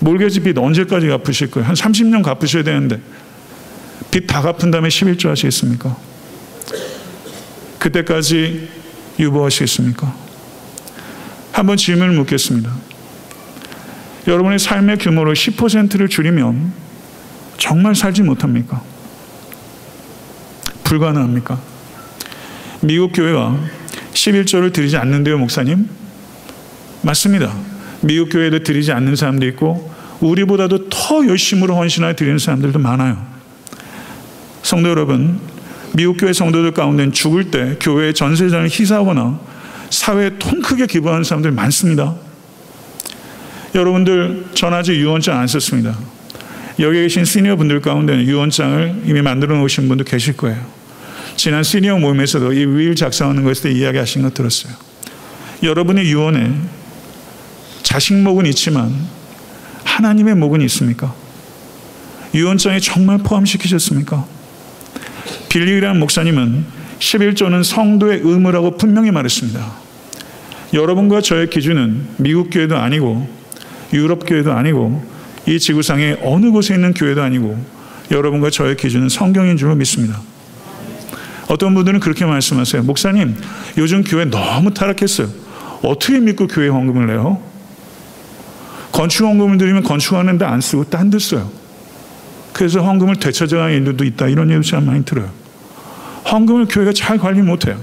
몰개지 0.00 0.40
빚 0.40 0.58
언제까지 0.58 1.06
갚으실 1.06 1.50
거예요? 1.52 1.68
한 1.68 1.74
30년 1.76 2.22
갚으셔야 2.22 2.64
되는데 2.64 3.00
빚 4.10 4.26
다 4.26 4.42
갚은 4.42 4.70
다음에 4.72 4.88
11조 4.88 5.28
하시겠습니까? 5.28 5.96
그때까지 7.78 8.68
유보하시겠습니까? 9.18 10.14
한번 11.52 11.76
질문을 11.76 12.14
묻겠습니다. 12.14 12.72
여러분의 14.26 14.58
삶의 14.58 14.98
규모를 14.98 15.34
10%를 15.34 16.08
줄이면 16.08 16.72
정말 17.58 17.94
살지 17.94 18.22
못합니까? 18.22 18.82
불가능합니까? 20.84 21.71
미국 22.84 23.12
교회가 23.12 23.58
11조를 24.12 24.72
드리지 24.72 24.96
않는데요, 24.96 25.38
목사님? 25.38 25.88
맞습니다. 27.02 27.54
미국 28.00 28.30
교회도 28.30 28.64
드리지 28.64 28.90
않는 28.92 29.14
사람도 29.14 29.46
있고 29.48 29.92
우리보다도 30.20 30.88
더 30.88 31.26
열심으로 31.26 31.76
헌신하여 31.76 32.14
드리는 32.14 32.38
사람들도 32.38 32.78
많아요. 32.80 33.24
성도 34.62 34.88
여러분, 34.88 35.38
미국 35.94 36.16
교회 36.16 36.32
성도들 36.32 36.72
가운데는 36.72 37.12
죽을 37.12 37.50
때 37.50 37.76
교회의 37.80 38.14
전세자를 38.14 38.68
희사하거나 38.68 39.40
사회에 39.90 40.30
통 40.38 40.60
크게 40.60 40.86
기부하는 40.86 41.22
사람들 41.22 41.52
많습니다. 41.52 42.16
여러분들 43.74 44.46
전 44.54 44.74
아직 44.74 44.94
유언장 44.94 45.38
안 45.38 45.46
썼습니다. 45.46 45.96
여기 46.80 47.00
계신 47.00 47.24
시니어 47.24 47.56
분들 47.56 47.80
가운데는 47.80 48.24
유언장을 48.24 49.02
이미 49.06 49.22
만들어 49.22 49.56
놓으신 49.56 49.88
분도 49.88 50.02
계실 50.02 50.36
거예요. 50.36 50.81
지난 51.36 51.62
시니어 51.62 51.98
모임에서도 51.98 52.52
이 52.52 52.66
위일 52.66 52.94
작성하는 52.94 53.44
것에 53.44 53.62
대해 53.62 53.74
이야기하신 53.74 54.22
거 54.22 54.30
들었어요. 54.30 54.72
여러분의 55.62 56.06
유언에 56.06 56.52
자식 57.82 58.14
목은 58.14 58.46
있지만 58.46 58.94
하나님의 59.84 60.34
목은 60.36 60.60
있습니까? 60.62 61.14
유언장에 62.34 62.80
정말 62.80 63.18
포함시키셨습니까? 63.18 64.26
빌리라는 65.48 66.00
목사님은 66.00 66.64
11조는 66.98 67.64
성도의 67.64 68.20
의무라고 68.22 68.76
분명히 68.76 69.10
말했습니다. 69.10 69.82
여러분과 70.72 71.20
저의 71.20 71.50
기준은 71.50 72.08
미국 72.16 72.48
교회도 72.50 72.76
아니고 72.76 73.28
유럽 73.92 74.24
교회도 74.26 74.52
아니고 74.52 75.04
이 75.46 75.58
지구상의 75.58 76.20
어느 76.22 76.50
곳에 76.50 76.74
있는 76.74 76.94
교회도 76.94 77.22
아니고 77.22 77.62
여러분과 78.10 78.50
저의 78.50 78.76
기준은 78.76 79.08
성경인 79.08 79.56
줄 79.56 79.74
믿습니다. 79.74 80.20
어떤 81.52 81.74
분들은 81.74 82.00
그렇게 82.00 82.24
말씀하세요. 82.24 82.82
목사님, 82.82 83.36
요즘 83.76 84.02
교회 84.02 84.24
너무 84.24 84.72
타락했어요. 84.72 85.28
어떻게 85.82 86.18
믿고 86.18 86.46
교회 86.46 86.68
헌금을 86.68 87.08
내요? 87.08 87.42
건축 88.90 89.26
헌금을 89.26 89.58
드리면 89.58 89.82
건축하는데 89.82 90.42
안 90.46 90.62
쓰고 90.62 90.84
딴 90.84 91.10
데 91.10 91.18
써요. 91.18 91.50
그래서 92.54 92.80
헌금을 92.80 93.16
되찾아가는 93.16 93.74
일들도 93.74 94.02
있다. 94.02 94.28
이런 94.28 94.48
얘기도 94.48 94.62
참 94.62 94.86
많이 94.86 95.04
들어요. 95.04 95.30
헌금을 96.30 96.68
교회가 96.70 96.94
잘 96.94 97.18
관리 97.18 97.42
못해요. 97.42 97.78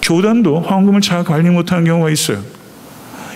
교단도 0.00 0.60
헌금을 0.60 1.02
잘 1.02 1.24
관리 1.24 1.50
못하는 1.50 1.84
경우가 1.84 2.08
있어요. 2.08 2.42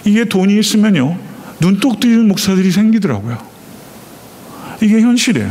이게 0.07 0.25
돈이 0.25 0.59
있으면요. 0.59 1.19
눈독 1.61 2.01
들이는 2.01 2.27
목사들이 2.27 2.71
생기더라고요. 2.71 3.37
이게 4.81 5.03
현실이에요. 5.03 5.51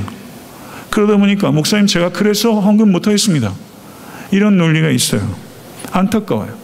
그러다 0.89 1.17
보니까 1.17 1.51
목사님 1.51 1.85
제가 1.85 2.09
그래서 2.09 2.59
헌금 2.59 2.91
못하겠습니다. 2.91 3.53
이런 4.31 4.57
논리가 4.57 4.89
있어요. 4.89 5.35
안타까워요. 5.91 6.57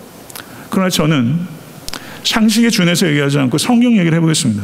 그러나 0.69 0.89
저는 0.89 1.39
상식에 2.23 2.69
준해서 2.69 3.07
얘기하지 3.07 3.39
않고 3.39 3.57
성경 3.57 3.93
얘기를 3.93 4.13
해보겠습니다. 4.15 4.63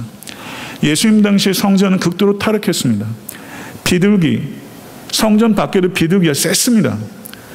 예수님 0.84 1.22
당시에 1.22 1.54
성전은 1.54 2.00
극도로 2.00 2.38
타락했습니다. 2.38 3.06
비둘기, 3.84 4.42
성전 5.12 5.56
밖에도 5.56 5.90
비둘기가 5.90 6.34
셌습니다. 6.34 6.98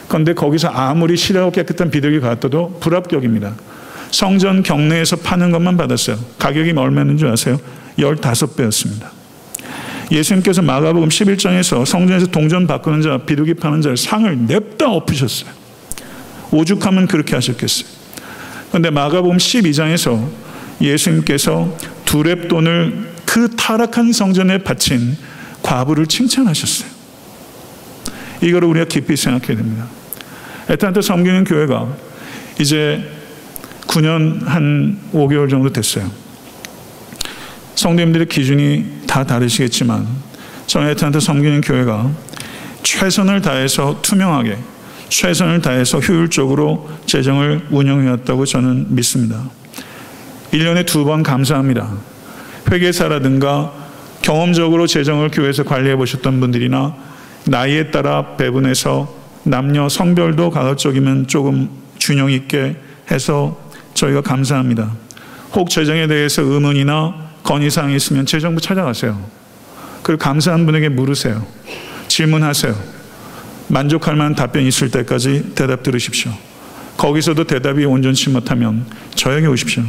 그런데 0.09 0.33
거기서 0.33 0.69
아무리 0.69 1.17
실하고 1.17 1.51
깨끗한 1.51 1.91
비둘기 1.91 2.21
갖다도 2.21 2.79
불합격입니다. 2.81 3.55
성전 4.11 4.63
경내에서 4.63 5.17
파는 5.17 5.51
것만 5.51 5.77
받았어요. 5.77 6.17
가격이 6.39 6.73
얼마였는 6.73 7.19
줄 7.19 7.29
아세요? 7.29 7.61
15배였습니다. 7.99 9.18
예수님께서 10.11 10.63
마가복음 10.63 11.09
11장에서 11.09 11.85
성전에서 11.85 12.27
동전 12.29 12.67
바꾸는 12.67 13.03
자, 13.03 13.19
비둘기 13.19 13.55
파는 13.55 13.83
자를 13.83 13.97
상을 13.97 14.39
냅다 14.47 14.91
엎으셨어요. 14.91 15.51
오죽하면 16.51 17.07
그렇게 17.07 17.35
하셨겠어요. 17.35 17.89
그런데 18.71 18.91
마가복음 18.91 19.37
12장에서 19.37 20.29
예수님께서 20.81 21.77
두랩돈을 22.07 23.09
그 23.27 23.55
타락한 23.57 24.13
성전에 24.13 24.59
바친 24.59 25.17
과부를 25.63 26.07
칭찬하셨어요. 26.07 26.89
이거를 28.41 28.69
우리가 28.69 28.87
깊이 28.87 29.17
생각해야 29.17 29.57
됩니다. 29.59 29.87
애타한테 30.71 31.03
섬기는 31.03 31.45
교회가 31.45 31.89
이제 32.61 33.03
9년 33.87 34.45
한 34.45 34.99
5개월 35.13 35.51
정도 35.51 35.73
됐어요. 35.73 36.11
성도님들의 37.79 38.27
기준이 38.27 38.85
다 39.07 39.23
다르시겠지만 39.25 40.05
저는 40.67 40.91
애타한테 40.91 41.21
섬기는 41.21 41.61
교회가 41.61 42.11
최선을 42.83 43.41
다해서 43.41 44.01
투명하게 44.03 44.59
최선을 45.09 45.63
다해서 45.63 46.01
효율적으로 46.01 46.91
재정을 47.07 47.65
운영해왔다고 47.71 48.47
저는 48.47 48.87
믿습니다. 48.97 49.41
1년에 50.53 50.87
두 50.87 51.05
번 51.05 51.23
감사합니다. 51.23 51.89
회계사라든가 52.69 53.73
경험적으로 54.23 54.89
재정을 54.89 55.31
교회에서 55.31 55.63
관리해 55.63 55.95
보셨던 55.95 56.41
분들이나 56.41 56.97
나이에 57.45 57.93
따라 57.93 58.37
배분해서 58.37 59.15
남녀 59.45 59.89
성별도 59.89 60.51
가급적이면 60.51 61.29
조금 61.29 61.71
균형 62.01 62.29
있게 62.33 62.77
해서 63.13 63.57
저희가 63.95 64.23
감사합니다. 64.23 64.91
혹 65.55 65.71
재정에 65.71 66.09
대해서 66.09 66.43
의문이나 66.43 67.28
건의사항이 67.49 67.97
있으면 67.97 68.27
재정부 68.27 68.61
찾아가세요. 68.61 69.19
그리고 70.03 70.19
감사한 70.19 70.67
분에게 70.67 70.91
물으세요. 70.91 71.47
질문하세요. 72.07 72.75
만족할 73.69 74.17
만한 74.17 74.35
답변이 74.35 74.69
있을 74.69 74.91
때까지 74.91 75.55
대답 75.55 75.83
들으십시오. 75.83 76.31
거기서도 76.99 77.45
대답이 77.45 77.87
온전치 77.87 78.29
못하면 78.29 78.85
저에게 79.15 79.47
오십시오. 79.47 79.83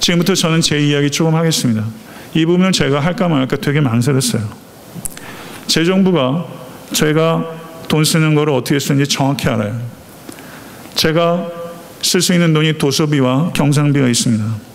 지금부터 0.00 0.34
저는 0.34 0.60
제 0.60 0.80
이야기 0.84 1.08
조금 1.08 1.36
하겠습니다. 1.36 1.84
이 2.34 2.44
부분을 2.44 2.72
제가 2.72 2.98
할까 2.98 3.28
말까 3.28 3.56
되게 3.58 3.80
망설였어요. 3.80 4.42
제 5.68 5.84
정부가 5.84 6.46
제가 6.92 7.48
돈 7.86 8.02
쓰는 8.04 8.34
거를 8.34 8.54
어떻게 8.54 8.80
쓰는지 8.80 9.08
정확히 9.08 9.46
알아요. 9.48 9.80
제가 10.96 11.48
쓸 12.02 12.20
수 12.20 12.32
있는 12.32 12.52
돈이 12.52 12.76
도서비와 12.78 13.52
경상비가 13.52 14.08
있습니다. 14.08 14.73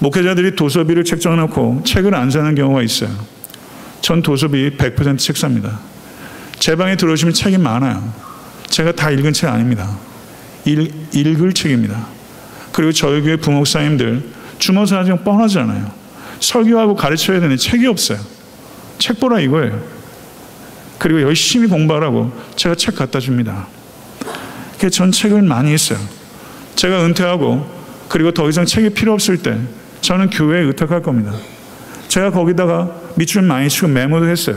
목회자들이 0.00 0.54
도서비를 0.54 1.04
책 1.04 1.20
정해놓고 1.20 1.82
책을 1.84 2.14
안 2.14 2.30
사는 2.30 2.54
경우가 2.54 2.82
있어요. 2.82 3.10
전 4.00 4.22
도서비 4.22 4.76
100%책 4.76 5.36
삽니다. 5.36 5.80
제 6.58 6.76
방에 6.76 6.96
들어오시면 6.96 7.34
책이 7.34 7.58
많아요. 7.58 8.12
제가 8.68 8.92
다 8.92 9.10
읽은 9.10 9.32
책 9.32 9.50
아닙니다. 9.50 9.98
읽, 10.64 10.92
읽을 11.12 11.52
책입니다. 11.52 12.06
그리고 12.72 12.92
저희 12.92 13.22
교회 13.22 13.36
부목사님들 13.36 14.22
주모사 14.58 15.02
지금 15.04 15.24
뻔하잖아요. 15.24 15.90
설교하고 16.40 16.94
가르쳐야 16.94 17.40
되는 17.40 17.56
책이 17.56 17.86
없어요. 17.86 18.18
책 18.98 19.18
보라 19.18 19.40
이거예요. 19.40 19.82
그리고 20.98 21.22
열심히 21.22 21.68
공부하라고 21.68 22.32
제가 22.56 22.74
책 22.74 22.96
갖다 22.96 23.18
줍니다. 23.20 23.66
전 24.92 25.10
책을 25.10 25.42
많이 25.42 25.72
했어요. 25.72 25.98
제가 26.76 27.04
은퇴하고 27.04 27.78
그리고 28.08 28.32
더 28.32 28.48
이상 28.48 28.64
책이 28.64 28.90
필요 28.90 29.12
없을 29.12 29.38
때 29.38 29.58
저는 30.08 30.30
교회에 30.30 30.62
의탁할 30.62 31.02
겁니다. 31.02 31.34
제가 32.08 32.30
거기다가 32.30 32.90
밑줄 33.16 33.42
많이 33.42 33.68
치고 33.68 33.88
메모도 33.88 34.26
했어요. 34.26 34.56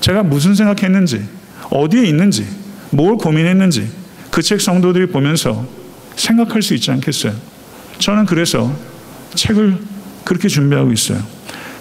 제가 0.00 0.22
무슨 0.22 0.54
생각했는지, 0.54 1.28
어디에 1.68 2.04
있는지, 2.06 2.46
뭘 2.88 3.18
고민했는지 3.18 3.86
그 4.30 4.40
책 4.40 4.62
성도들이 4.62 5.08
보면서 5.08 5.66
생각할 6.16 6.62
수 6.62 6.72
있지 6.72 6.90
않겠어요? 6.90 7.34
저는 7.98 8.24
그래서 8.24 8.74
책을 9.34 9.76
그렇게 10.24 10.48
준비하고 10.48 10.90
있어요. 10.92 11.18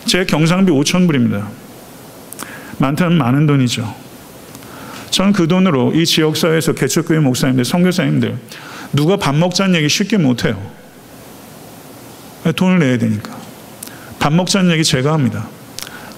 제 0.05 0.25
경상비 0.25 0.69
5천 0.73 1.07
불입니다. 1.07 1.47
많다면 2.77 3.17
많은 3.17 3.47
돈이죠. 3.47 3.95
저는 5.11 5.31
그 5.31 5.47
돈으로 5.47 5.93
이 5.93 6.05
지역사회에서 6.05 6.73
개척교회 6.73 7.19
목사님들, 7.19 7.63
선교사님들 7.63 8.37
누가 8.91 9.15
밥 9.15 9.33
먹자는 9.33 9.75
얘기 9.75 9.87
쉽게 9.87 10.17
못해요. 10.17 10.75
돈을 12.51 12.79
내야 12.79 12.97
되니까. 12.97 13.35
밥 14.19 14.33
먹자는 14.33 14.71
얘기 14.71 14.83
제가 14.83 15.13
합니다. 15.13 15.47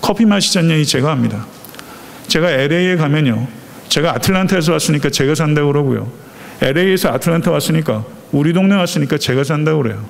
커피 0.02 0.26
마시자는 0.26 0.72
얘기 0.72 0.86
제가 0.86 1.12
합니다. 1.12 1.46
제가 2.28 2.50
LA에 2.52 2.96
가면요. 2.96 3.48
제가 3.90 4.14
아틀란타에서 4.16 4.74
왔으니까 4.74 5.10
제가 5.10 5.36
산다고 5.36 5.72
그러고요. 5.72 6.12
LA에서 6.62 7.10
아틀란타 7.10 7.52
왔으니까 7.52 8.06
우리 8.32 8.54
동네 8.54 8.76
왔으니까 8.76 9.18
제가 9.18 9.44
산다고 9.44 9.82
그래요. 9.82 10.06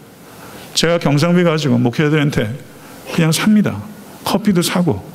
제가 0.73 0.97
경상비 0.99 1.43
가지고 1.43 1.77
목회자들한테 1.77 2.53
그냥 3.15 3.31
삽니다. 3.31 3.81
커피도 4.25 4.61
사고 4.61 5.09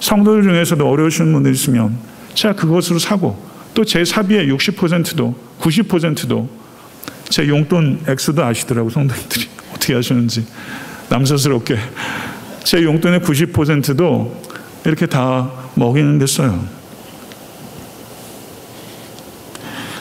성도들 0.00 0.42
중에서도 0.42 0.88
어려우신 0.88 1.32
분들 1.32 1.52
있으면 1.52 1.96
제가 2.34 2.54
그것으로 2.54 2.98
사고 2.98 3.44
또 3.74 3.84
제 3.84 4.04
사비의 4.04 4.50
60%도 4.52 5.34
90%도 5.60 6.48
제 7.28 7.46
용돈 7.46 8.00
액수도 8.08 8.42
아시더라고 8.42 8.88
성도님들이 8.88 9.48
어떻게 9.76 9.94
하시는지 9.94 10.44
남사스럽게 11.08 11.76
제 12.64 12.82
용돈의 12.82 13.20
90%도 13.20 14.42
이렇게 14.84 15.06
다 15.06 15.50
먹이는 15.74 16.18
데 16.18 16.26
써요. 16.26 16.64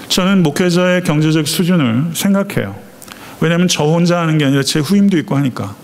저는 0.07 0.43
목회자의 0.43 1.03
경제적 1.03 1.47
수준을 1.47 2.11
생각해요. 2.13 2.75
왜냐하면 3.41 3.67
저 3.67 3.83
혼자 3.83 4.21
하는 4.21 4.37
게 4.37 4.45
아니라 4.45 4.63
제 4.63 4.79
후임도 4.79 5.17
있고 5.19 5.35
하니까. 5.35 5.75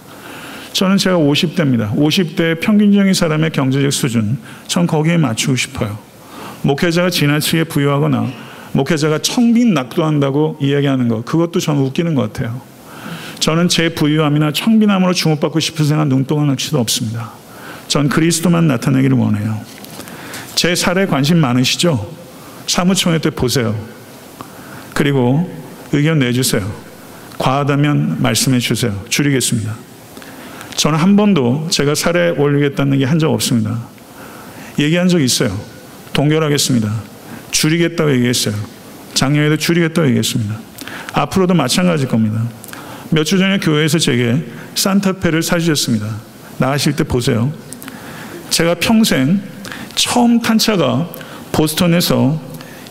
저는 0.72 0.96
제가 0.98 1.18
50대입니다. 1.18 1.94
50대 1.94 2.62
평균적인 2.62 3.14
사람의 3.14 3.52
경제적 3.52 3.92
수준, 3.92 4.38
전 4.68 4.88
거기에 4.88 5.18
맞추고 5.18 5.58
싶어요. 5.58 5.98
목회자가 6.62 7.10
지나치게 7.10 7.66
부유하거나 7.66 8.32
목회자가 8.72 9.20
청빈 9.20 9.74
낙도한다고 9.74 10.60
이야기하는 10.62 11.10
것, 11.10 11.26
그것도 11.26 11.60
저는 11.60 11.82
웃기는 11.82 12.16
것 12.16 12.32
같아요. 12.32 12.71
저는 13.42 13.70
제 13.70 13.90
부유함이나 13.90 14.52
청빈함으로 14.54 15.14
주목받고 15.14 15.60
싶은 15.60 15.84
생각 15.84 16.08
눈동한 16.08 16.48
낚시도 16.50 16.80
없습니다. 16.80 17.32
전 17.88 18.08
그리스도만 18.08 18.68
나타내기를 18.68 19.18
원해요. 19.18 19.60
제 20.54 20.76
살에 20.76 21.08
관심 21.08 21.40
많으시죠? 21.40 22.14
사무총회 22.68 23.18
때 23.18 23.32
보세요. 23.32 23.76
그리고 24.94 25.52
의견 25.92 26.20
내주세요. 26.20 26.72
과하다면 27.40 28.22
말씀해 28.22 28.60
주세요. 28.60 29.04
줄이겠습니다. 29.10 29.76
저는 30.76 31.00
한 31.00 31.16
번도 31.16 31.68
제가 31.72 31.96
살에 31.96 32.30
올리겠다는 32.30 33.00
게 33.00 33.06
한 33.06 33.18
적 33.18 33.32
없습니다. 33.34 33.80
얘기한 34.78 35.08
적 35.08 35.20
있어요. 35.20 35.60
동결하겠습니다. 36.14 36.94
줄이겠다고 37.50 38.14
얘기했어요. 38.14 38.54
작년에도 39.16 39.58
줄이겠다고 39.58 40.08
얘기했습니다. 40.10 40.60
앞으로도 41.14 41.56
마찬가지일 41.56 42.08
겁니다. 42.08 42.44
몇 43.12 43.24
주 43.26 43.38
전에 43.38 43.58
교회에서 43.60 44.00
제게 44.00 44.44
산타페를 44.76 45.44
사주셨습니다. 45.44 46.08
나가실 46.58 46.96
때 46.96 47.04
보세요. 47.04 47.52
제가 48.50 48.76
평생 48.76 49.42
처음 49.96 50.42
탄 50.42 50.58
차가 50.58 51.08
보스턴에서 51.52 52.42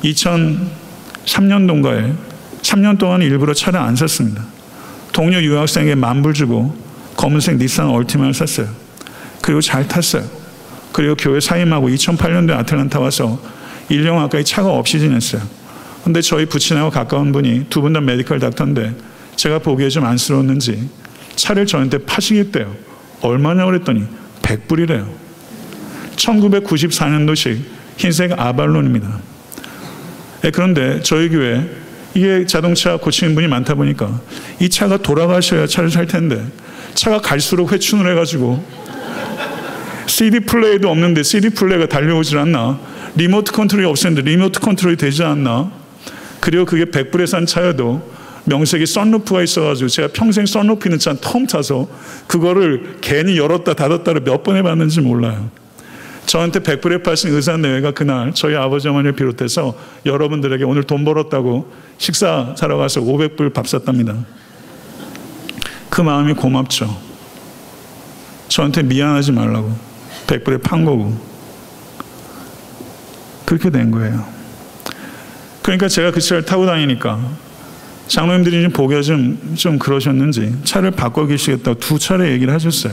2003년도인가에 0.04 2.14
3년 2.62 2.98
동안 2.98 3.22
일부러 3.22 3.54
차를 3.54 3.80
안 3.80 3.96
샀습니다. 3.96 4.44
동료 5.12 5.40
유학생에게 5.42 5.94
만불 5.94 6.34
주고 6.34 6.76
검은색 7.16 7.56
닛산 7.56 7.88
얼티마를 7.88 8.34
샀어요. 8.34 8.68
그리고 9.42 9.60
잘 9.60 9.86
탔어요. 9.88 10.24
그리고 10.92 11.14
교회 11.14 11.40
사임하고 11.40 11.88
2008년도에 11.88 12.58
아틀란타 12.58 13.00
와서 13.00 13.40
1년 13.90 14.16
가까이 14.16 14.44
차가 14.44 14.70
없이 14.70 14.98
지냈어요. 14.98 15.40
근데 16.04 16.20
저희 16.22 16.46
부친하고 16.46 16.90
가까운 16.90 17.32
분이 17.32 17.66
두 17.70 17.80
분 17.82 17.92
다 17.92 18.00
메디컬 18.00 18.38
닥터인데 18.40 18.94
제가 19.40 19.58
보기에 19.58 19.88
좀 19.88 20.04
안쓰러웠는지 20.04 20.86
차를 21.34 21.64
저한테 21.64 21.96
파시겠대요. 22.04 22.76
얼마냐 23.22 23.64
그랬더니 23.64 24.04
100불이래요. 24.42 25.06
1994년도식 26.16 27.58
흰색 27.96 28.38
아발론입니다. 28.38 29.18
예, 30.44 30.50
그런데 30.50 31.00
저희 31.00 31.30
교회 31.30 31.66
이게 32.12 32.44
자동차 32.44 32.98
고치는 32.98 33.34
분이 33.34 33.48
많다 33.48 33.76
보니까 33.76 34.20
이 34.60 34.68
차가 34.68 34.98
돌아가셔야 34.98 35.66
차를 35.66 35.90
살 35.90 36.06
텐데 36.06 36.44
차가 36.92 37.18
갈수록 37.22 37.72
회춘을 37.72 38.10
해가지고 38.10 38.62
CD 40.04 40.40
플레이도 40.40 40.90
없는데 40.90 41.22
CD 41.22 41.48
플레이가 41.48 41.86
달려오질 41.86 42.36
않나 42.36 42.78
리모트 43.16 43.52
컨트롤이 43.52 43.86
없었는데 43.86 44.30
리모트 44.30 44.60
컨트롤이 44.60 44.96
되지 44.98 45.22
않나 45.22 45.72
그리고 46.40 46.66
그게 46.66 46.84
100불에 46.84 47.26
산 47.26 47.46
차여도 47.46 48.19
명색이 48.50 48.84
썬루프가 48.84 49.42
있어가지고 49.42 49.88
제가 49.88 50.08
평생 50.12 50.44
썬루프 50.44 50.88
있는 50.88 50.98
차 50.98 51.14
처음 51.14 51.46
타서 51.46 51.88
그거를 52.26 52.96
괜히 53.00 53.38
열었다 53.38 53.74
닫았다를 53.74 54.22
몇 54.22 54.42
번 54.42 54.56
해봤는지 54.56 55.00
몰라요. 55.00 55.50
저한테 56.26 56.60
100불에 56.60 57.02
파신 57.02 57.32
의사 57.34 57.56
내외가 57.56 57.92
그날 57.92 58.32
저희 58.34 58.56
아버지 58.56 58.88
어머니를 58.88 59.12
비롯해서 59.12 59.74
여러분들에게 60.06 60.64
오늘 60.64 60.82
돈 60.84 61.04
벌었다고 61.04 61.70
식사 61.98 62.54
사러 62.56 62.76
가서 62.76 63.00
500불 63.00 63.52
밥 63.52 63.68
샀답니다. 63.68 64.14
그 65.88 66.00
마음이 66.00 66.34
고맙죠. 66.34 66.96
저한테 68.48 68.82
미안하지 68.82 69.32
말라고 69.32 69.72
100불에 70.26 70.62
판 70.62 70.84
거고 70.84 71.16
그렇게 73.44 73.70
된 73.70 73.90
거예요. 73.90 74.24
그러니까 75.62 75.88
제가 75.88 76.10
그 76.10 76.20
차를 76.20 76.44
타고 76.44 76.66
다니니까 76.66 77.20
장로님들이 78.10 78.62
좀 78.62 78.72
보기가 78.72 79.02
좀, 79.02 79.54
좀 79.54 79.78
그러셨는지 79.78 80.52
차를 80.64 80.90
바꿔 80.90 81.26
계시겠다고 81.26 81.78
두 81.78 81.96
차례 81.96 82.32
얘기를 82.32 82.52
하셨어요. 82.52 82.92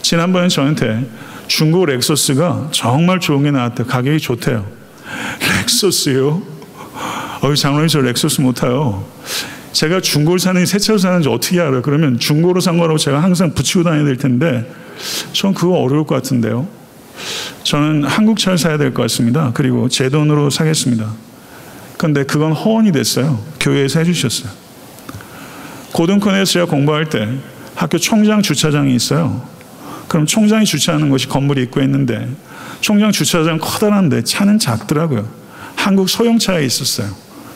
지난번에 0.00 0.48
저한테 0.48 1.06
중고 1.46 1.84
렉서스가 1.84 2.68
정말 2.72 3.20
좋은 3.20 3.42
게 3.42 3.50
나왔대요. 3.50 3.86
가격이 3.86 4.18
좋대요. 4.18 4.66
렉서스요? 5.60 6.42
어이, 7.42 7.54
장로님 7.54 7.88
저 7.88 8.00
렉서스 8.00 8.40
못 8.40 8.54
타요. 8.54 9.04
제가 9.72 10.00
중고를 10.00 10.38
사는지 10.38 10.72
새 10.72 10.78
차를 10.78 10.98
사는지 10.98 11.28
어떻게 11.28 11.60
알아요? 11.60 11.82
그러면 11.82 12.18
중고로 12.18 12.60
산 12.60 12.78
거라고 12.78 12.96
제가 12.96 13.22
항상 13.22 13.52
붙이고 13.52 13.84
다녀야 13.84 14.04
될 14.04 14.16
텐데 14.16 14.70
전 15.34 15.52
그거 15.52 15.74
어려울 15.74 16.06
것 16.06 16.14
같은데요. 16.14 16.66
저는 17.64 18.04
한국 18.04 18.38
차를 18.38 18.56
사야 18.56 18.78
될 18.78 18.94
것 18.94 19.02
같습니다. 19.02 19.50
그리고 19.52 19.90
제 19.90 20.08
돈으로 20.08 20.48
사겠습니다. 20.48 21.12
근데 21.98 22.24
그건 22.24 22.52
허언이 22.52 22.92
됐어요. 22.92 23.38
교회에서 23.60 24.00
해주셨어요. 24.00 24.50
고등권에서 25.92 26.44
제가 26.50 26.66
공부할 26.66 27.08
때 27.08 27.28
학교 27.74 27.98
총장 27.98 28.42
주차장이 28.42 28.94
있어요. 28.94 29.46
그럼 30.08 30.26
총장이 30.26 30.64
주차하는 30.64 31.08
곳이 31.10 31.28
건물이 31.28 31.62
있고 31.64 31.80
있는데 31.82 32.28
총장 32.80 33.12
주차장 33.12 33.58
커다란데 33.58 34.24
차는 34.24 34.58
작더라고요. 34.58 35.28
한국 35.76 36.08
소형차에 36.10 36.64
있었어요. 36.64 37.08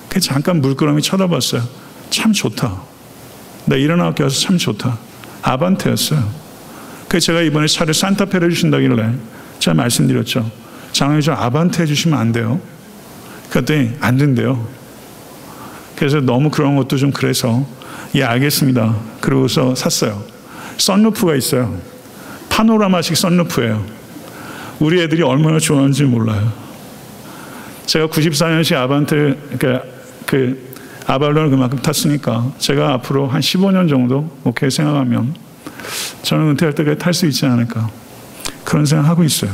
그 0.08 0.20
잠깐 0.20 0.60
물끄러미 0.60 1.02
쳐다봤어요. 1.02 1.62
참 2.10 2.32
좋다. 2.32 2.80
나 3.66 3.76
이런 3.76 4.00
학교 4.00 4.24
와서 4.24 4.38
참 4.40 4.56
좋다. 4.56 4.98
아반떼였어요. 5.42 6.44
그래서 7.08 7.26
제가 7.26 7.42
이번에 7.42 7.66
차를 7.66 7.92
산타페를 7.94 8.50
주신다길래 8.50 9.14
제가 9.58 9.74
말씀드렸죠. 9.74 10.50
장로님 10.92 11.22
저 11.22 11.32
아반떼 11.32 11.82
해주시면 11.82 12.18
안 12.18 12.32
돼요. 12.32 12.60
그랬더니 13.50 13.92
안 14.00 14.16
된대요. 14.16 14.66
그래서 15.96 16.20
너무 16.20 16.50
그런 16.50 16.76
것도 16.76 16.96
좀 16.96 17.10
그래서 17.10 17.66
예 18.14 18.22
알겠습니다. 18.22 18.96
그러고서 19.20 19.74
샀어요. 19.74 20.22
썬루프가 20.76 21.34
있어요. 21.36 21.76
파노라마식 22.48 23.16
썬루프예요. 23.16 23.84
우리 24.80 25.00
애들이 25.00 25.22
얼마나 25.22 25.58
좋아하는지 25.58 26.04
몰라요. 26.04 26.52
제가 27.86 28.08
94년식 28.08 28.76
아반떼 28.76 29.34
그, 29.58 29.80
그 30.26 30.74
아발론을 31.06 31.50
그만큼 31.50 31.78
탔으니까 31.80 32.52
제가 32.58 32.94
앞으로 32.94 33.28
한 33.28 33.40
15년 33.40 33.88
정도 33.88 34.30
오케이 34.42 34.70
생각하면 34.70 35.34
저는 36.22 36.50
은퇴할 36.50 36.74
때까지 36.74 36.98
탈 36.98 37.12
수 37.12 37.26
있지 37.26 37.44
않을까 37.44 37.90
그런 38.64 38.86
생각하고 38.86 39.22
있어요. 39.22 39.50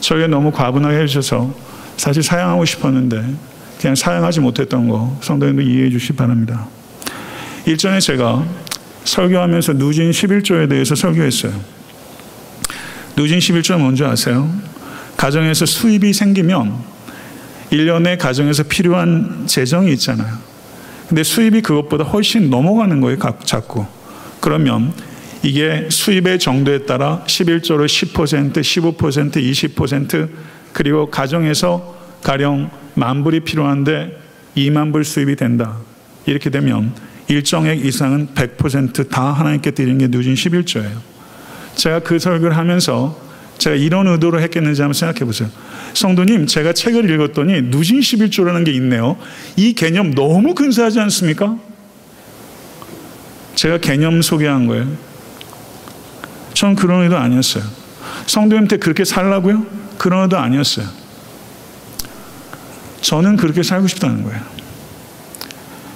저에게 0.00 0.26
너무 0.26 0.50
과분하게 0.50 0.98
해주셔서 0.98 1.54
사실 1.96 2.22
사양하고 2.22 2.64
싶었는데 2.64 3.34
그냥 3.80 3.94
사양하지 3.94 4.40
못했던 4.40 4.88
거 4.88 5.16
성도님들 5.22 5.66
이해해 5.66 5.88
주시기 5.88 6.12
바랍니다. 6.12 6.66
일전에 7.64 7.98
제가 7.98 8.44
설교하면서 9.04 9.72
누진 9.74 10.10
11조에 10.10 10.68
대해서 10.68 10.94
설교했어요. 10.94 11.52
누진 13.16 13.38
11조 13.38 13.78
뭔지 13.78 14.04
아세요? 14.04 14.50
가정에서 15.16 15.64
수입이 15.64 16.12
생기면 16.12 16.74
1년에 17.70 18.18
가정에서 18.18 18.64
필요한 18.64 19.46
재정이 19.46 19.90
있잖아요. 19.94 20.36
근데 21.08 21.22
수입이 21.22 21.62
그것보다 21.62 22.04
훨씬 22.04 22.50
넘어가는 22.50 23.00
거예요, 23.00 23.18
자꾸. 23.44 23.86
그러면 24.40 24.92
이게 25.42 25.88
수입의 25.90 26.38
정도에 26.38 26.84
따라 26.84 27.24
11조를 27.26 27.86
10%, 27.86 28.52
15%, 28.52 29.32
20% 29.36 30.28
그리고 30.74 31.10
가정에서 31.10 31.96
가령 32.22 32.79
만 32.94 33.22
불이 33.22 33.40
필요한데 33.40 34.18
2만 34.56 34.92
불 34.92 35.04
수입이 35.04 35.36
된다. 35.36 35.78
이렇게 36.26 36.50
되면 36.50 36.92
일정액 37.28 37.84
이상은 37.84 38.28
100%다 38.34 39.32
하나님께 39.32 39.70
드리는 39.70 39.98
게 39.98 40.08
누진 40.08 40.34
11조예요. 40.34 40.98
제가 41.76 42.00
그 42.00 42.18
설교를 42.18 42.56
하면서 42.56 43.18
제가 43.58 43.76
이런 43.76 44.06
의도로 44.08 44.40
했겠는지 44.40 44.82
한번 44.82 44.94
생각해 44.94 45.24
보세요. 45.24 45.48
성도님, 45.94 46.46
제가 46.46 46.72
책을 46.72 47.10
읽었더니 47.10 47.62
누진 47.70 48.00
11조라는 48.00 48.64
게 48.64 48.72
있네요. 48.72 49.16
이 49.56 49.74
개념 49.74 50.14
너무 50.14 50.54
근사하지 50.54 50.98
않습니까? 51.00 51.58
제가 53.54 53.78
개념 53.78 54.22
소개한 54.22 54.66
거예요. 54.66 54.88
전 56.54 56.74
그런 56.74 57.02
의도 57.02 57.16
아니었어요. 57.16 57.62
성도님한테 58.26 58.78
그렇게 58.78 59.04
살라고요? 59.04 59.66
그런 59.98 60.22
의도 60.22 60.38
아니었어요. 60.38 60.86
저는 63.00 63.36
그렇게 63.36 63.62
살고 63.62 63.88
싶다는 63.88 64.24
거예요. 64.24 64.40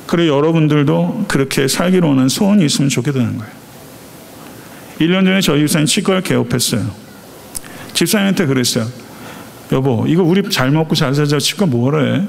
그리고 0.07 0.37
여러분들도 0.37 1.27
그렇게 1.29 1.67
살기로 1.69 2.11
하는 2.11 2.29
소원이 2.29 2.65
있으면 2.65 2.89
좋겠다는 2.89 3.39
거예요. 3.39 3.53
1년 5.01 5.25
전에 5.25 5.41
저희 5.41 5.61
집사님 5.61 5.87
치과를 5.87 6.23
개업했어요. 6.23 6.89
집사님한테 7.95 8.47
그랬어요. 8.47 8.87
여보, 9.73 10.05
이거 10.07 10.23
우리 10.23 10.49
잘 10.51 10.71
먹고 10.71 10.95
잘 10.95 11.15
살자 11.15 11.39
치과 11.39 11.67
뭐라 11.67 12.05
해? 12.05 12.23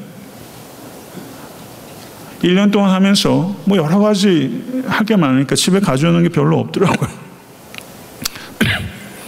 1년 2.43 2.71
동안 2.71 2.91
하면서 2.91 3.55
뭐 3.65 3.77
여러 3.77 3.99
가지 3.99 4.83
할 4.87 5.05
게 5.05 5.15
많으니까 5.15 5.55
집에 5.55 5.79
가져오는 5.79 6.21
게 6.23 6.29
별로 6.29 6.59
없더라고요. 6.59 7.09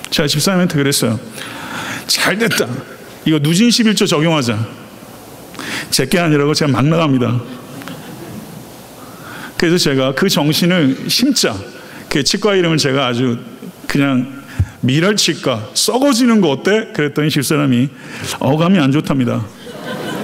제가 0.09 0.27
집사님한테 0.27 0.75
그랬어요. 0.77 1.19
잘 2.07 2.37
됐다. 2.37 2.67
이거 3.25 3.39
누진 3.39 3.69
11조 3.69 4.07
적용하자. 4.07 4.86
제 5.89 6.05
게 6.05 6.19
아니라고 6.19 6.53
제가 6.53 6.71
막 6.71 6.85
나갑니다. 6.85 7.41
그래서 9.57 9.77
제가 9.77 10.13
그 10.13 10.29
정신을 10.29 11.05
심자. 11.07 11.55
그 12.09 12.23
치과 12.23 12.55
이름을 12.55 12.77
제가 12.77 13.07
아주 13.07 13.37
그냥 13.87 14.43
미랄치과 14.81 15.71
썩어지는 15.73 16.41
거 16.41 16.49
어때? 16.49 16.89
그랬더니 16.93 17.29
집사람이 17.29 17.89
어감이 18.39 18.79
안 18.79 18.91
좋답니다. 18.91 19.43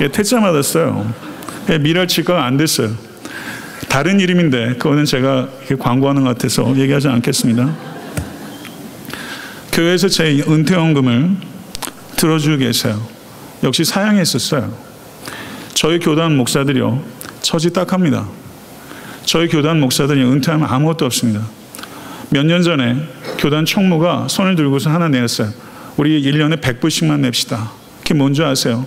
예, 0.02 0.08
퇴짜 0.10 0.40
맞았어요. 0.40 1.14
예, 1.70 1.78
미랄치과가 1.80 2.46
안 2.46 2.58
됐어요. 2.58 2.92
다른 3.90 4.20
이름인데 4.20 4.76
그거는 4.78 5.06
제가 5.06 5.50
광고하는 5.80 6.24
것 6.24 6.30
같아서 6.30 6.76
얘기하지 6.78 7.08
않겠습니다. 7.10 7.76
교회에서 9.72 10.08
제 10.08 10.44
은퇴원금을 10.48 11.32
들어주고 12.16 12.58
계세요. 12.58 13.06
역시 13.64 13.84
사양했었어요. 13.84 14.93
저희 15.74 16.00
교단 16.00 16.36
목사들이요. 16.38 17.04
처지 17.42 17.74
딱합니다. 17.74 18.28
저희 19.26 19.48
교단 19.48 19.80
목사들이 19.80 20.22
은퇴하면 20.24 20.68
아무것도 20.70 21.06
없습니다. 21.06 21.42
몇 22.30 22.46
년 22.46 22.64
전에 22.64 22.96
교단 23.38 23.66
총무가 23.66 24.28
손을 24.28 24.56
들고서 24.56 24.90
하나 24.90 25.08
내었어요. 25.08 25.50
우리 25.98 26.22
1년에 26.24 26.60
100불씩만 26.62 27.20
냅시다. 27.20 27.72
그게 28.00 28.14
뭔지 28.16 28.44
아세요? 28.44 28.86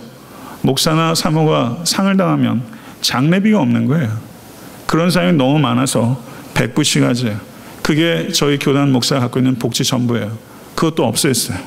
목사나 0.61 1.15
사모가 1.15 1.83
상을 1.85 2.15
당하면 2.17 2.63
장례비가 3.01 3.59
없는 3.59 3.85
거예요. 3.87 4.17
그런 4.85 5.09
사람이 5.11 5.37
너무 5.37 5.59
많아서 5.59 6.21
100불씩 6.53 7.03
하죠. 7.03 7.39
그게 7.81 8.29
저희 8.33 8.57
교단 8.57 8.91
목사가 8.91 9.21
갖고 9.21 9.39
있는 9.39 9.55
복지 9.55 9.83
전부예요. 9.83 10.37
그것도 10.75 11.05
없어졌어요. 11.05 11.57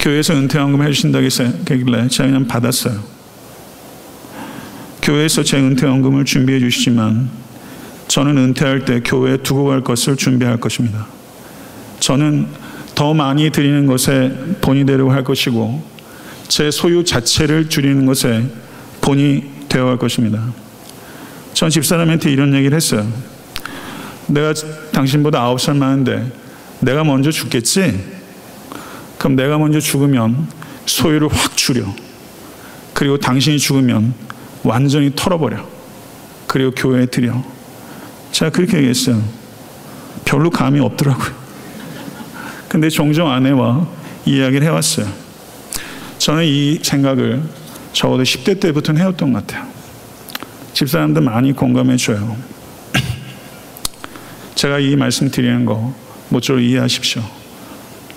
교회에서 0.00 0.34
은퇴원금 0.34 0.82
해주신다길래 0.82 2.08
제가 2.08 2.28
그냥 2.28 2.46
받았어요. 2.46 3.15
교회에서 5.06 5.44
제 5.44 5.56
은퇴원금을 5.56 6.24
준비해 6.24 6.58
주시지만 6.58 7.30
저는 8.08 8.36
은퇴할 8.38 8.84
때 8.84 9.00
교회에 9.04 9.36
두고 9.36 9.66
갈 9.66 9.82
것을 9.82 10.16
준비할 10.16 10.56
것입니다. 10.56 11.06
저는 12.00 12.48
더 12.96 13.14
많이 13.14 13.50
드리는 13.50 13.86
것에 13.86 14.32
본이 14.60 14.84
되려고 14.84 15.12
할 15.12 15.22
것이고 15.22 15.80
제 16.48 16.72
소유 16.72 17.04
자체를 17.04 17.68
줄이는 17.68 18.04
것에 18.04 18.46
본이 19.00 19.44
되어 19.68 19.84
갈 19.84 19.96
것입니다. 19.96 20.42
전 21.54 21.70
집사람한테 21.70 22.32
이런 22.32 22.52
얘기를 22.54 22.74
했어요. 22.74 23.06
내가 24.26 24.54
당신보다 24.90 25.40
아홉 25.40 25.60
살 25.60 25.76
많은데 25.76 26.32
내가 26.80 27.04
먼저 27.04 27.30
죽겠지? 27.30 27.96
그럼 29.18 29.36
내가 29.36 29.56
먼저 29.56 29.78
죽으면 29.78 30.48
소유를 30.84 31.28
확 31.28 31.56
줄여. 31.56 31.94
그리고 32.92 33.18
당신이 33.18 33.60
죽으면 33.60 34.26
완전히 34.62 35.12
털어버려. 35.14 35.66
그리고 36.46 36.70
교회에 36.72 37.06
드려. 37.06 37.42
제가 38.32 38.50
그렇게 38.50 38.78
얘기했어요. 38.78 39.22
별로 40.24 40.50
감이 40.50 40.80
없더라고요. 40.80 41.34
근데 42.68 42.88
종종 42.88 43.30
아내와 43.30 43.86
이야기를 44.26 44.66
해왔어요. 44.66 45.06
저는 46.18 46.44
이 46.44 46.78
생각을 46.82 47.42
적어도 47.92 48.22
10대 48.22 48.60
때부터는 48.60 49.00
해왔던 49.00 49.32
것 49.32 49.46
같아요. 49.46 49.66
집사람들 50.72 51.22
많이 51.22 51.52
공감해 51.52 51.96
줘요. 51.96 52.36
제가 54.54 54.78
이 54.78 54.96
말씀 54.96 55.30
드리는 55.30 55.64
거 55.64 55.94
모쪼록 56.28 56.62
이해하십시오. 56.62 57.22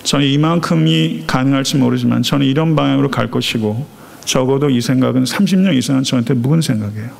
저는 0.02 0.26
이만큼이 0.26 1.24
가능할지 1.26 1.76
모르지만 1.76 2.22
저는 2.22 2.46
이런 2.46 2.74
방향으로 2.74 3.10
갈 3.10 3.30
것이고 3.30 3.86
적어도 4.30 4.70
이 4.70 4.80
생각은 4.80 5.24
30년 5.24 5.74
이상은 5.74 6.04
저한테 6.04 6.34
묵은 6.34 6.60
생각이에요. 6.60 7.10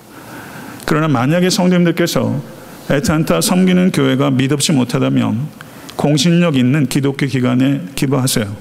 그러나 0.86 1.08
만약에 1.08 1.50
성도님들께서 1.50 2.40
애탄타 2.88 3.40
섬기는 3.40 3.90
교회가 3.90 4.30
믿업지 4.30 4.70
못하다면 4.70 5.48
공신력 5.96 6.54
있는 6.54 6.86
기독교 6.86 7.26
기관에 7.26 7.80
기부하세요. 7.96 8.56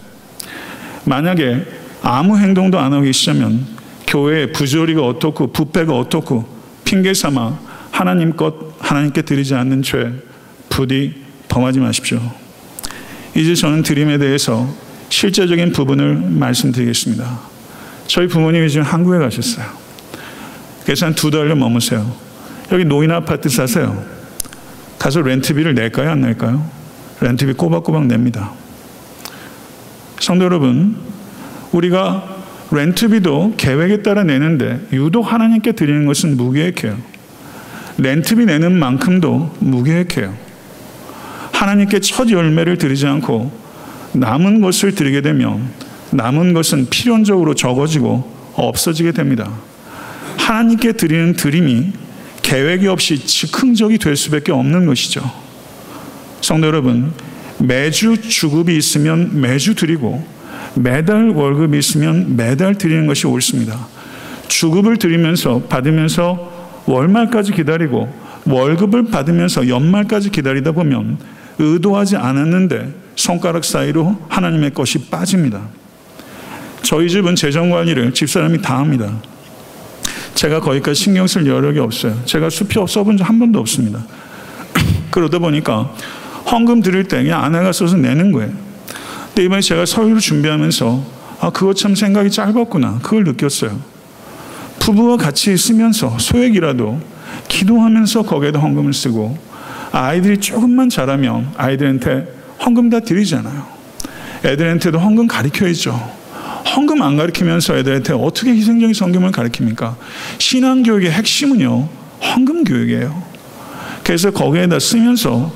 만약에 1.05 1.63
아무 2.01 2.39
행동도 2.39 2.79
안 2.79 2.91
하고 2.91 3.03
계시자면 3.03 3.67
교회의 4.07 4.51
부조리가 4.51 5.05
어떻고 5.05 5.51
부패가 5.51 5.95
어떻고 5.95 6.49
핑계 6.85 7.13
삼아 7.13 7.59
하나님 7.91 8.35
것 8.35 8.55
하나님께 8.79 9.21
드리지 9.21 9.53
않는 9.53 9.83
죄 9.83 10.11
부디 10.69 11.13
범하지 11.49 11.79
마십시오. 11.81 12.19
이제 13.35 13.53
저는 13.53 13.83
드림에 13.83 14.17
대해서 14.17 14.67
실제적인 15.09 15.71
부분을 15.71 16.15
말씀드리겠습니다. 16.15 17.48
저희 18.09 18.27
부모님이 18.27 18.71
지금 18.71 18.85
한국에 18.87 19.19
가셨어요. 19.19 19.67
그래서 20.83 21.05
한 21.05 21.13
두 21.13 21.29
달을 21.29 21.55
머무세요. 21.55 22.11
여기 22.71 22.83
노인 22.83 23.11
아파트 23.11 23.49
사세요. 23.49 24.03
가서 24.97 25.21
렌트비를 25.21 25.75
낼까요? 25.75 26.09
안 26.09 26.21
낼까요? 26.21 26.67
렌트비 27.21 27.53
꼬박꼬박 27.53 28.07
냅니다. 28.07 28.51
성도 30.19 30.45
여러분, 30.45 30.97
우리가 31.71 32.37
렌트비도 32.71 33.53
계획에 33.57 34.01
따라 34.01 34.23
내는데 34.23 34.79
유독 34.91 35.31
하나님께 35.31 35.73
드리는 35.73 36.07
것은 36.07 36.35
무계획해요. 36.35 36.97
렌트비 37.99 38.45
내는 38.45 38.73
만큼도 38.73 39.55
무계획해요. 39.59 40.33
하나님께 41.51 41.99
첫 41.99 42.31
열매를 42.31 42.79
드리지 42.79 43.05
않고 43.05 43.51
남은 44.13 44.61
것을 44.61 44.95
드리게 44.95 45.21
되면 45.21 45.69
남은 46.11 46.53
것은 46.53 46.89
필연적으로 46.89 47.53
적어지고 47.53 48.37
없어지게 48.55 49.11
됩니다. 49.11 49.51
하나님께 50.37 50.93
드리는 50.93 51.33
드림이 51.33 51.91
계획이 52.41 52.87
없이 52.87 53.25
즉흥적이 53.25 53.99
될 53.99 54.15
수밖에 54.15 54.51
없는 54.51 54.85
것이죠. 54.87 55.21
성도 56.41 56.67
여러분, 56.67 57.13
매주 57.59 58.19
주급이 58.21 58.75
있으면 58.75 59.41
매주 59.41 59.75
드리고 59.75 60.25
매달 60.75 61.29
월급이 61.29 61.77
있으면 61.77 62.35
매달 62.35 62.75
드리는 62.75 63.05
것이 63.05 63.27
옳습니다. 63.27 63.87
주급을 64.47 64.97
드리면서 64.97 65.61
받으면서 65.69 66.83
월말까지 66.85 67.51
기다리고 67.51 68.11
월급을 68.45 69.05
받으면서 69.05 69.67
연말까지 69.67 70.31
기다리다 70.31 70.71
보면 70.71 71.19
의도하지 71.59 72.15
않았는데 72.17 72.93
손가락 73.15 73.65
사이로 73.65 74.17
하나님의 74.29 74.73
것이 74.73 75.09
빠집니다. 75.09 75.61
저희 76.81 77.09
집은 77.09 77.35
재정 77.35 77.69
관리를 77.69 78.13
집사람이 78.13 78.61
다 78.61 78.77
합니다. 78.79 79.11
제가 80.35 80.61
거기까지 80.61 81.01
신경 81.03 81.27
쓸 81.27 81.45
여력이 81.45 81.79
없어요. 81.79 82.17
제가 82.25 82.49
수표 82.49 82.87
써본 82.87 83.17
적 83.17 83.25
한 83.27 83.39
번도 83.39 83.59
없습니다. 83.59 84.03
그러다 85.11 85.39
보니까 85.39 85.93
헌금 86.51 86.81
드릴 86.81 87.03
때 87.07 87.21
그냥 87.21 87.43
아내가 87.43 87.71
써서 87.71 87.97
내는 87.97 88.31
거예요. 88.31 88.51
근데 89.27 89.43
이번에 89.43 89.61
제가 89.61 89.85
서유를 89.85 90.19
준비하면서 90.19 91.19
아, 91.41 91.49
그거 91.51 91.73
참 91.73 91.95
생각이 91.95 92.31
짧았구나. 92.31 92.99
그걸 93.01 93.23
느꼈어요. 93.23 93.79
부부와 94.79 95.17
같이 95.17 95.53
있으면서 95.53 96.17
소액이라도 96.19 96.99
기도하면서 97.47 98.23
거기에다 98.23 98.59
헌금을 98.59 98.93
쓰고 98.93 99.37
아이들이 99.91 100.39
조금만 100.39 100.89
자라면 100.89 101.51
아이들한테 101.57 102.27
헌금 102.63 102.89
다 102.89 102.99
드리잖아요. 102.99 103.65
애들한테도 104.45 104.99
헌금 104.99 105.27
가르쳐야죠. 105.27 106.18
헌금 106.65 107.01
안 107.01 107.17
가르치면서 107.17 107.77
애들한테 107.77 108.13
어떻게 108.13 108.51
희생적인 108.51 108.93
성금을 108.93 109.31
가르칩니까? 109.31 109.95
신앙교육의 110.37 111.11
핵심은요, 111.11 111.89
헌금 112.21 112.63
교육이에요. 112.63 113.23
그래서 114.03 114.31
거기에다 114.31 114.79
쓰면서 114.79 115.53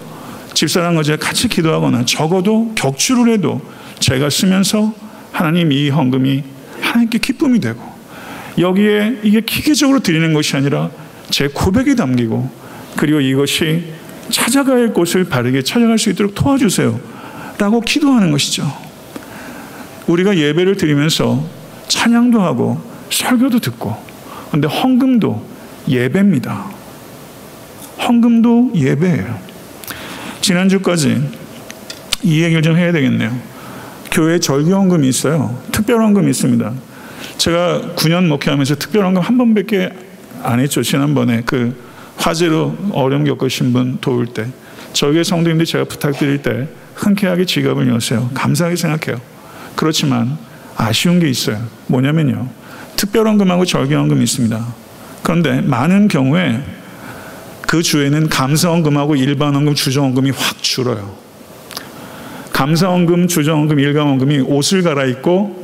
집사람과 0.53 1.03
제가 1.03 1.25
같이 1.25 1.47
기도하거나 1.47 2.05
적어도 2.05 2.71
격추를 2.75 3.33
해도 3.33 3.61
제가 3.99 4.29
쓰면서 4.29 4.93
하나님 5.31 5.71
이 5.71 5.89
헌금이 5.89 6.43
하나님께 6.81 7.17
기쁨이 7.17 7.59
되고 7.59 7.81
여기에 8.57 9.21
이게 9.23 9.41
기계적으로 9.41 9.99
드리는 9.99 10.33
것이 10.33 10.55
아니라 10.55 10.91
제 11.29 11.47
고백이 11.47 11.95
담기고 11.95 12.49
그리고 12.95 13.19
이것이 13.19 13.93
할 14.75 14.93
곳을 14.93 15.25
바르게 15.25 15.63
찾아갈 15.63 15.97
수 15.97 16.09
있도록 16.11 16.35
도와주세요. 16.35 16.99
라고 17.57 17.81
기도하는 17.81 18.31
것이죠. 18.31 18.82
우리가 20.07 20.37
예배를 20.37 20.75
드리면서 20.77 21.43
찬양도 21.87 22.41
하고 22.41 22.81
설교도 23.09 23.59
듣고 23.59 23.95
근데 24.51 24.67
헌금도 24.67 25.45
예배입니다. 25.87 26.65
헌금도 27.99 28.71
예배예요. 28.75 29.39
지난주까지 30.41 31.21
이 32.23 32.41
얘기를 32.41 32.61
좀 32.61 32.77
해야 32.77 32.91
되겠네요. 32.91 33.35
교회 34.11 34.39
절기헌금이 34.39 35.07
있어요. 35.07 35.57
특별헌금이 35.71 36.29
있습니다. 36.29 36.73
제가 37.37 37.81
9년 37.95 38.27
목회하면서 38.27 38.75
특별헌금 38.75 39.21
한 39.21 39.37
번밖에 39.37 39.89
안 40.43 40.59
했죠. 40.59 40.83
지난번에 40.83 41.41
그 41.45 41.75
화재로 42.17 42.75
어려움 42.91 43.23
겪으신 43.23 43.73
분 43.73 43.97
도울 43.99 44.27
때 44.27 44.47
저희 44.93 45.23
성도님들 45.23 45.65
제가 45.65 45.85
부탁드릴 45.85 46.43
때 46.43 46.67
흔쾌하게 46.95 47.45
지갑을 47.45 47.89
여세요. 47.89 48.29
감사하게 48.33 48.75
생각해요. 48.75 49.32
그렇지만 49.75 50.37
아쉬운 50.75 51.19
게 51.19 51.29
있어요. 51.29 51.59
뭐냐면요. 51.87 52.47
특별헌금하고 52.95 53.65
절기헌금이 53.65 54.23
있습니다. 54.23 54.65
그런데 55.23 55.61
많은 55.61 56.07
경우에 56.07 56.63
그 57.61 57.81
주에는 57.81 58.29
감사헌금하고 58.29 59.15
일반헌금, 59.15 59.73
주정헌금이 59.73 60.31
확 60.31 60.61
줄어요. 60.61 61.15
감사헌금, 62.51 63.27
주정헌금, 63.27 63.79
일감헌금이 63.79 64.41
옷을 64.41 64.83
갈아입고 64.83 65.63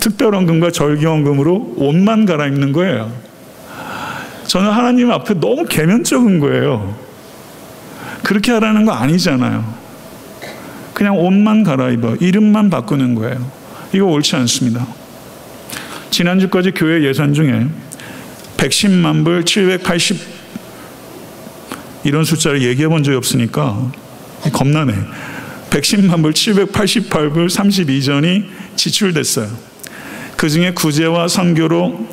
특별헌금과 0.00 0.70
절기헌금으로 0.70 1.74
옷만 1.78 2.26
갈아입는 2.26 2.72
거예요. 2.72 3.10
저는 4.46 4.70
하나님 4.70 5.10
앞에 5.10 5.34
너무 5.40 5.64
개면적인 5.64 6.40
거예요. 6.40 6.94
그렇게 8.22 8.52
하라는 8.52 8.84
거 8.84 8.92
아니잖아요. 8.92 9.85
그냥 10.96 11.18
옷만 11.18 11.62
갈아입어. 11.62 12.16
이름만 12.20 12.70
바꾸는 12.70 13.16
거예요. 13.16 13.52
이거 13.92 14.06
옳지 14.06 14.34
않습니다. 14.36 14.86
지난주까지 16.08 16.70
교회 16.70 17.06
예산 17.06 17.34
중에 17.34 17.66
110만 18.56 19.22
불, 19.22 19.44
780 19.44 20.18
이런 22.04 22.24
숫자를 22.24 22.62
얘기해 22.62 22.88
본 22.88 23.02
적이 23.02 23.18
없으니까 23.18 23.92
겁나네. 24.50 24.94
110만 25.68 26.22
불, 26.22 26.32
788불, 26.32 27.46
32전이 27.50 28.46
지출됐어요. 28.76 29.50
그 30.38 30.48
중에 30.48 30.70
구제와 30.70 31.28
선교로 31.28 32.08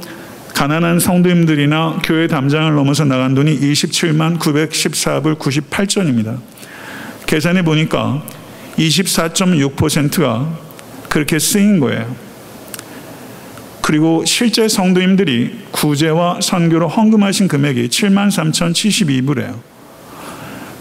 가난한 0.55 0.99
성도님들이나 0.99 2.01
교회 2.03 2.27
담장을 2.27 2.75
넘어서 2.75 3.05
나간 3.05 3.33
돈이 3.33 3.61
27만 3.61 4.39
914불 4.39 5.39
98전입니다. 5.39 6.37
계산해 7.27 7.61
보니까 7.61 8.21
24.6%가 8.77 10.59
그렇게 11.09 11.39
쓰인 11.39 11.79
거예요. 11.79 12.15
그리고 13.81 14.23
실제 14.25 14.67
성도님들이 14.67 15.59
구제와 15.71 16.39
선교로 16.41 16.87
헌금하신 16.87 17.49
금액이 17.49 17.89
7만 17.89 18.29
3,072불이에요. 18.29 19.59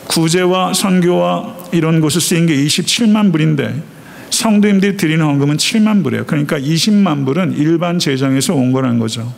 구제와 0.06 0.72
선교와 0.72 1.56
이런 1.72 2.00
곳에 2.00 2.20
쓰인 2.20 2.46
게 2.46 2.54
27만 2.54 3.32
불인데 3.32 3.82
성도님들이 4.30 4.96
드리는 4.96 5.24
헌금은 5.24 5.56
7만 5.56 6.02
불이에요. 6.02 6.26
그러니까 6.26 6.58
20만 6.58 7.26
불은 7.26 7.56
일반 7.56 7.98
재정에서 7.98 8.54
온 8.54 8.72
거라는 8.72 8.98
거죠. 8.98 9.32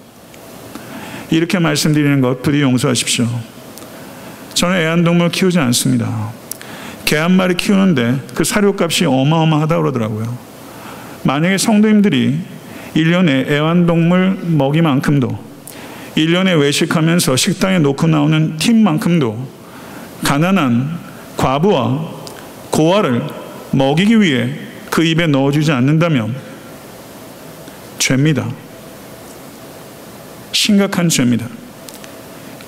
이렇게 1.31 1.59
말씀드리는 1.59 2.21
것 2.21 2.43
부디 2.43 2.61
용서하십시오. 2.61 3.27
저는 4.55 4.77
애완동물 4.77 5.31
키우지 5.31 5.59
않습니다. 5.59 6.33
개 7.05 7.17
한 7.17 7.33
마리 7.33 7.55
키우는데 7.55 8.21
그 8.35 8.45
사료값이 8.45 9.05
어마어마하다 9.05 9.77
그러더라고요. 9.79 10.37
만약에 11.23 11.59
성도님들이 11.59 12.39
1년에 12.97 13.51
애완동물 13.51 14.39
먹이만큼도 14.43 15.39
1년에 16.17 16.59
외식하면서 16.61 17.37
식당에 17.37 17.79
놓고 17.79 18.07
나오는 18.07 18.57
팁만큼도 18.57 19.49
가난한 20.25 20.99
과부와 21.37 22.09
고아를 22.71 23.23
먹이기 23.73 24.21
위해 24.21 24.51
그 24.91 25.05
입에 25.05 25.27
넣어주지 25.27 25.73
않는다면 25.73 26.35
죄입니다. 27.99 28.47
심각한 30.53 31.09
죄입니다. 31.09 31.47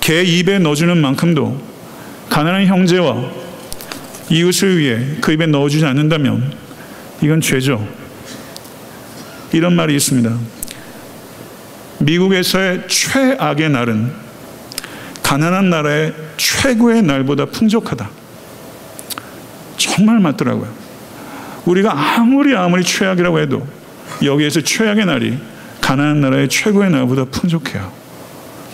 개 0.01 0.23
입에 0.23 0.59
넣어주는 0.59 0.97
만큼도 0.97 1.61
가난한 2.29 2.65
형제와 2.67 3.46
이웃을 4.29 4.77
위해 4.77 5.17
그 5.21 5.31
입에 5.31 5.45
넣어주지 5.45 5.85
않는다면 5.85 6.53
이건 7.21 7.41
죄죠. 7.41 7.87
이런 9.53 9.75
말이 9.75 9.95
있습니다. 9.95 10.37
미국에서의 11.99 12.87
최악의 12.87 13.69
날은 13.69 14.11
가난한 15.23 15.69
나라의 15.69 16.13
최고의 16.37 17.01
날보다 17.01 17.45
풍족하다. 17.45 18.09
정말 19.77 20.19
맞더라고요. 20.19 20.67
우리가 21.65 22.17
아무리 22.17 22.55
아무리 22.55 22.83
최악이라고 22.83 23.39
해도 23.39 23.67
여기에서 24.23 24.61
최악의 24.61 25.05
날이 25.05 25.37
가난한 25.81 26.21
나라의 26.21 26.49
최고의 26.49 26.91
날보다 26.91 27.25
풍족해요. 27.25 27.91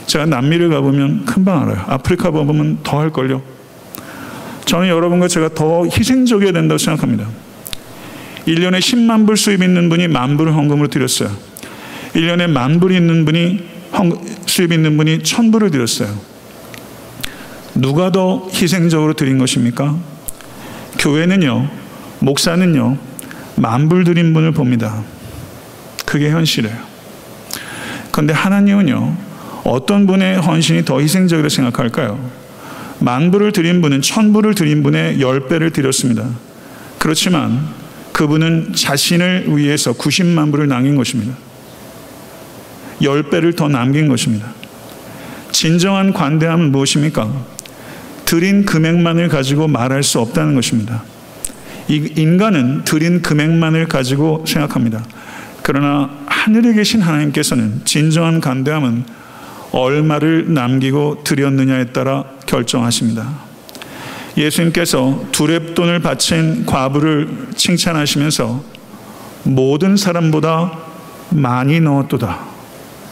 제가 0.06 0.26
남미를 0.26 0.70
가보면 0.70 1.26
금방 1.26 1.62
알아요. 1.64 1.84
아프리카 1.88 2.32
가보면 2.32 2.80
더 2.84 3.00
할걸요. 3.00 3.53
저는 4.66 4.88
여러분과 4.88 5.28
제가 5.28 5.50
더 5.50 5.86
희생적이어야 5.86 6.52
된다고 6.52 6.78
생각합니다. 6.78 7.28
1년에 8.48 8.80
10만 8.80 9.26
불 9.26 9.38
수입 9.38 9.62
있는 9.62 9.90
분이 9.90 10.08
만 10.08 10.38
불을 10.38 10.54
헌금으로 10.54 10.88
드렸어요. 10.88 11.30
1년에 12.14 12.50
만 12.50 12.80
불이 12.80 12.96
있는 12.96 13.26
분이 13.26 13.60
수입 14.46 14.72
있는 14.72 14.98
분이 14.98 15.24
천 15.24 15.52
불을 15.52 15.72
드렸어요. 15.72 16.10
누가 17.76 18.12
더 18.12 18.48
희생적으로 18.54 19.14
드린 19.14 19.38
것입니까? 19.38 19.98
교회는요, 21.00 21.70
목사는요, 22.20 22.98
만 23.56 23.90
불 23.90 24.04
드린 24.04 24.34
분을 24.34 24.52
봅니다. 24.52 25.04
그게 26.06 26.30
현실이에요. 26.30 26.76
그런데 28.12 28.34
하나님은요, 28.34 29.16
어떤 29.64 30.06
분의 30.06 30.38
헌신이 30.42 30.86
더 30.86 31.00
희생적이라고 31.00 31.50
생각할까요? 31.50 32.43
만 33.04 33.32
불을 33.32 33.52
드린 33.52 33.82
분은 33.82 34.02
천 34.02 34.32
불을 34.32 34.56
드린 34.56 34.82
분의 34.82 35.20
열 35.20 35.50
배를 35.50 35.72
드렸습니다. 35.72 36.26
그렇지만 37.00 37.68
그분은 38.14 38.72
자신을 38.74 39.58
위해서 39.58 39.92
90만 39.92 40.52
불을 40.52 40.70
남긴 40.70 40.96
것입니다. 40.96 41.36
10배를 43.02 43.58
더 43.58 43.68
남긴 43.68 44.08
것입니다. 44.08 44.48
진정한 45.52 46.14
관대함은 46.14 46.72
무엇입니까? 46.72 47.30
드린 48.24 48.64
금액만을 48.64 49.28
가지고 49.28 49.68
말할 49.68 50.02
수 50.02 50.22
없다는 50.22 50.56
것입니다. 50.56 51.04
인간은 51.90 52.86
드린 52.86 53.22
금액만을 53.22 53.88
가지고 53.88 54.46
생각합니다. 54.48 55.04
그러나 55.62 56.10
하늘에 56.26 56.74
계신 56.74 57.02
하나님께서는 57.02 57.82
진정한 57.84 58.40
관대함은 58.40 59.04
얼마를 59.74 60.54
남기고 60.54 61.24
드렸느냐에 61.24 61.86
따라 61.86 62.24
결정하십니다. 62.46 63.28
예수님께서 64.38 65.26
두랩돈을 65.32 66.02
바친 66.02 66.66
과부를 66.66 67.50
칭찬하시면서 67.56 68.64
모든 69.44 69.98
사람보다 69.98 70.80
많이 71.32 71.80
넣었도다. 71.80 72.40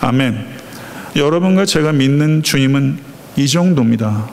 아멘. 0.01 0.45
여러분과 1.15 1.65
제가 1.65 1.91
믿는 1.93 2.43
주님은 2.43 2.99
이 3.37 3.47
정도입니다. 3.47 4.29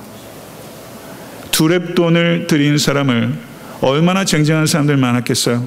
두랩돈을 1.50 2.46
드린 2.46 2.78
사람을 2.78 3.34
얼마나 3.80 4.24
쟁쟁한 4.24 4.66
사람들 4.66 4.96
많았겠어요? 4.98 5.66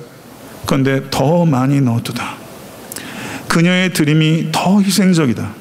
그런데 0.65 1.01
더 1.09 1.45
많이 1.45 1.81
넣었도다. 1.81 2.35
그녀의 3.47 3.93
드림이 3.93 4.49
더 4.51 4.79
희생적이다. 4.79 5.60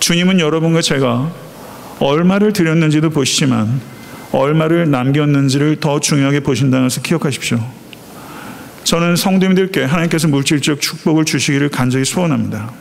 주님은 0.00 0.40
여러분과 0.40 0.80
제가 0.80 1.30
얼마를 2.00 2.52
드렸는지도 2.52 3.10
보시지만 3.10 3.80
얼마를 4.32 4.90
남겼는지를 4.90 5.76
더 5.80 6.00
중요하게 6.00 6.40
보신다는 6.40 6.86
것을 6.86 7.02
기억하십시오. 7.02 7.58
저는 8.84 9.16
성도님들께 9.16 9.84
하나님께서 9.84 10.28
물질적 10.28 10.80
축복을 10.80 11.24
주시기를 11.24 11.68
간절히 11.68 12.04
소원합니다. 12.04 12.72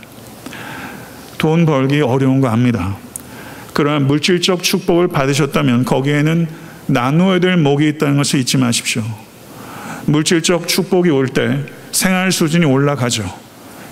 돈 1.37 1.65
벌기 1.65 2.01
어려운 2.01 2.41
거 2.41 2.47
압니다. 2.47 2.95
그러나 3.73 3.99
물질적 3.99 4.63
축복을 4.63 5.09
받으셨다면 5.09 5.85
거기에는 5.85 6.47
나누어야 6.87 7.39
될 7.39 7.57
목이 7.57 7.87
있다는 7.89 8.17
것을 8.17 8.39
잊지 8.39 8.57
마십시오. 8.57 9.03
물질적 10.05 10.67
축복이 10.67 11.09
올 11.09 11.27
때 11.27 11.63
생활 11.91 12.31
수준이 12.31 12.65
올라가죠. 12.65 13.31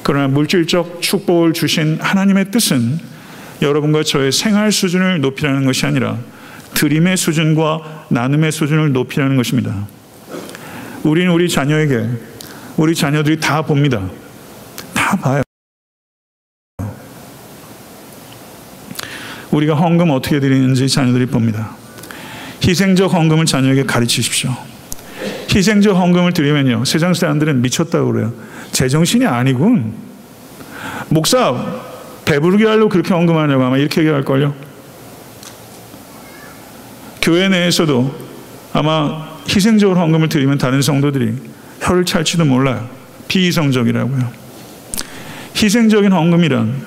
그러나 0.04 0.28
물질적 0.28 1.02
축복을 1.02 1.54
주신 1.54 1.98
하나님의 2.02 2.52
뜻은 2.52 3.00
여러분과 3.62 4.04
저의 4.04 4.32
생활 4.32 4.72
수준을 4.72 5.22
높이라는 5.22 5.66
것이 5.66 5.86
아니라 5.86 6.18
드림의 6.74 7.18
수준과 7.18 8.08
나눔의 8.10 8.52
수준을 8.52 8.92
높이라는 8.92 9.36
것입니다. 9.36 9.88
우리는 11.04 11.32
우리 11.32 11.50
자녀에게 11.50 12.08
우리 12.78 12.94
자녀들이 12.94 13.40
다 13.40 13.62
봅니다. 13.62 14.08
다 14.94 15.16
봐요. 15.18 15.42
우리가 19.52 19.76
헌금 19.76 20.12
어떻게 20.12 20.40
드리는지 20.40 20.88
자녀들이 20.88 21.26
봅니다. 21.26 21.76
희생적 22.64 23.12
헌금을 23.14 23.46
자녀에게 23.46 23.84
가르치십시오. 23.84 24.56
희생적 25.54 25.96
헌금을 25.98 26.34
드리면요. 26.34 26.86
세상 26.86 27.14
사람들은 27.14 27.62
미쳤다고 27.62 28.12
그래요. 28.12 28.34
제정신이 28.72 29.26
아니군. 29.26 29.94
목사, 31.10 31.56
배부르게 32.28 32.66
하려고 32.66 32.90
그렇게 32.90 33.14
헌금하냐고 33.14 33.64
아마 33.64 33.78
이렇게 33.78 34.02
얘기할걸요. 34.02 34.54
교회 37.22 37.48
내에서도 37.48 38.14
아마 38.74 39.38
희생적으로 39.50 39.98
헌금을 40.00 40.28
드리면 40.28 40.58
다른 40.58 40.82
성도들이 40.82 41.34
혀를 41.80 42.04
찰지도 42.04 42.44
몰라요. 42.44 42.90
비이성적이라고요. 43.30 44.30
희생적인 45.56 46.12
헌금이란 46.12 46.82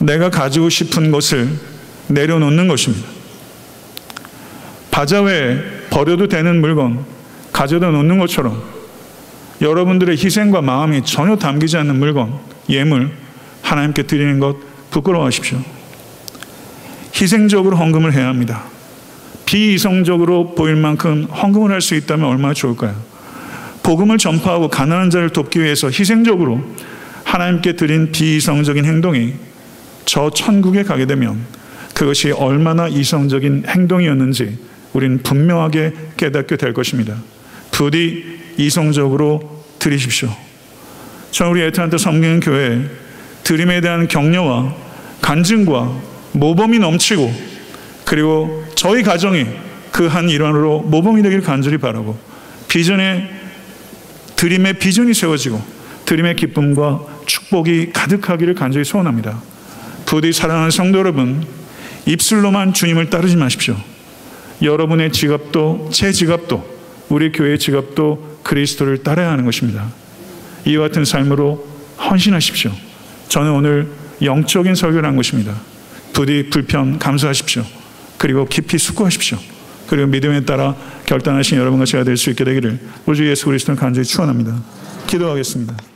내가 0.00 0.28
가지고 0.28 0.68
싶은 0.68 1.10
것을 1.10 1.48
내려놓는 2.08 2.68
것입니다. 2.68 3.08
바자회에 4.90 5.88
버려도 5.88 6.28
되는 6.28 6.60
물건 6.60 7.04
가져다 7.50 7.90
놓는 7.90 8.18
것처럼 8.18 8.62
여러분들의 9.62 10.18
희생과 10.22 10.60
마음이 10.60 11.02
전혀 11.04 11.36
담기지 11.36 11.78
않는 11.78 11.98
물건, 11.98 12.38
예물 12.68 13.10
하나님께 13.62 14.02
드리는 14.02 14.38
것 14.38 14.71
부끄러워하십시오. 14.92 15.58
희생적으로 17.14 17.76
헌금을 17.76 18.12
해야 18.12 18.28
합니다. 18.28 18.64
비이성적으로 19.46 20.54
보일 20.54 20.76
만큼 20.76 21.24
헌금을 21.24 21.72
할 21.72 21.80
수 21.80 21.94
있다면 21.94 22.26
얼마나 22.26 22.54
좋을까요? 22.54 22.94
복음을 23.82 24.16
전파하고 24.16 24.68
가난한 24.68 25.10
자를 25.10 25.30
돕기 25.30 25.60
위해서 25.60 25.88
희생적으로 25.88 26.62
하나님께 27.24 27.74
드린 27.74 28.12
비이성적인 28.12 28.84
행동이 28.84 29.34
저 30.04 30.30
천국에 30.30 30.84
가게 30.84 31.06
되면 31.06 31.44
그것이 31.94 32.30
얼마나 32.30 32.88
이성적인 32.88 33.64
행동이었는지 33.68 34.58
우리는 34.92 35.22
분명하게 35.22 35.92
깨닫게 36.16 36.56
될 36.56 36.72
것입니다. 36.72 37.16
부디 37.70 38.38
이성적으로 38.56 39.64
드리십시오. 39.78 40.34
저 41.30 41.48
우리 41.48 41.62
에트란타 41.62 41.98
성경 41.98 42.40
교회 42.40 42.88
드림에 43.44 43.80
대한 43.80 44.08
격려와 44.08 44.74
간증과 45.20 45.92
모범이 46.32 46.78
넘치고 46.78 47.32
그리고 48.04 48.64
저희 48.74 49.02
가정이 49.02 49.46
그 49.92 50.08
한 50.08 50.28
일환으로 50.30 50.80
모범이 50.80 51.22
되길 51.22 51.42
간절히 51.42 51.78
바라고 51.78 52.18
비전의 52.68 53.28
드림의 54.36 54.78
비전이 54.78 55.14
세워지고 55.14 55.62
드림의 56.06 56.36
기쁨과 56.36 57.00
축복이 57.26 57.92
가득하기를 57.92 58.54
간절히 58.54 58.84
소원합니다. 58.84 59.40
부디 60.06 60.32
사랑하는 60.32 60.70
성도 60.70 60.98
여러분, 60.98 61.46
입술로만 62.06 62.74
주님을 62.74 63.08
따르지 63.10 63.36
마십시오. 63.36 63.76
여러분의 64.60 65.12
지갑도 65.12 65.90
제 65.92 66.12
지갑도 66.12 66.64
우리 67.08 67.30
교회의 67.30 67.58
지갑도 67.58 68.40
그리스도를 68.42 69.02
따라야 69.02 69.30
하는 69.30 69.44
것입니다. 69.44 69.88
이와 70.64 70.88
같은 70.88 71.04
삶으로 71.04 71.66
헌신하십시오. 71.98 72.72
저는 73.32 73.50
오늘 73.50 73.88
영적인 74.20 74.74
설교를 74.74 75.08
한 75.08 75.16
것입니다. 75.16 75.54
부디 76.12 76.50
불편 76.50 76.98
감수하십시오. 76.98 77.64
그리고 78.18 78.44
깊이 78.44 78.76
숙고하십시오. 78.76 79.38
그리고 79.86 80.06
믿음에 80.08 80.44
따라 80.44 80.76
결단하신 81.06 81.56
여러분과 81.56 81.86
제가 81.86 82.04
될 82.04 82.18
수 82.18 82.28
있게 82.28 82.44
되기를 82.44 82.78
우주 83.06 83.26
예수 83.26 83.46
그리스도는 83.46 83.80
간절히 83.80 84.06
축원합니다. 84.06 84.62
기도하겠습니다. 85.06 85.91